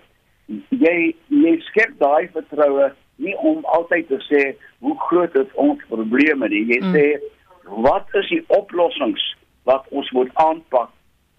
[0.48, 4.42] Jy jy skep daai vertroue nie om altyd te sê
[4.84, 6.64] hoe groot is ons probleme nie.
[6.70, 6.94] Jy mm.
[6.94, 7.06] sê
[7.86, 9.22] wat is die oplossings
[9.66, 10.92] wat ons moet aanpak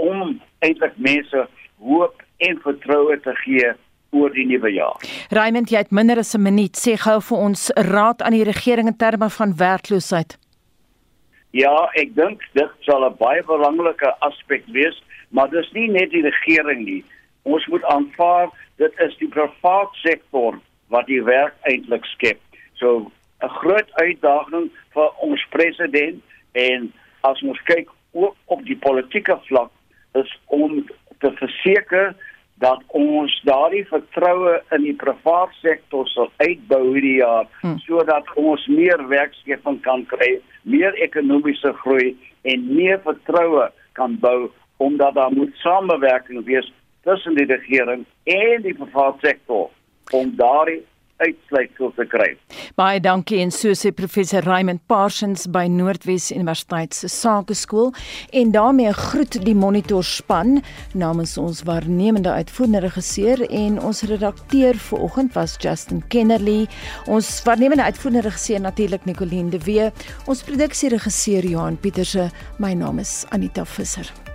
[0.03, 1.45] om eintlik mense
[1.79, 3.71] hoop en vertroue te gee
[4.15, 4.99] oor die nuwe jaar.
[5.35, 6.75] Raymond, jy het minder as 'n minuut.
[6.75, 10.37] Sê gou vir ons raad aan die regering in terme van werkloosheid.
[11.51, 16.21] Ja, ek dink dit sal 'n baie belangrike aspek wees, maar dis nie net die
[16.21, 17.03] regering nie.
[17.43, 20.59] Ons moet aanvaar dit is die private sektor
[20.93, 22.39] wat die werk eintlik skep.
[22.79, 23.11] So
[23.41, 29.71] 'n groot uitdaging vir ons president en as ons kyk ook op die politieke vlak
[30.13, 30.85] is om
[31.19, 32.15] te verseker
[32.57, 37.77] dat ons daardie vertroue in die private sektor sal uitbou hierdie jaar hmm.
[37.85, 42.15] sodat ons meer werkskeping kan kry, meer ekonomiese groei
[42.49, 43.69] en meer vertroue
[43.99, 46.71] kan bou omdat daar moet samewerking wees
[47.07, 49.69] tussen die regering en die private sektor
[50.11, 50.83] om daardie
[51.17, 52.27] uitsluitsel te kry.
[52.77, 57.89] Baie dankie en so sê professor Raymond Parsons by Noordwes Universiteit se Sakeskool
[58.37, 60.59] en daarmee groet die monitor span
[60.93, 66.67] namens ons waarnemende uitvoerende regisseur en ons redakteur vanoggend was Justin Kennerly.
[67.09, 69.91] Ons waarnemende uitvoerende regisseur natuurlik Nicoline de Wee.
[70.27, 72.29] Ons produksieregisseur Johan Pieterse.
[72.61, 74.26] My naam is Anita Visser.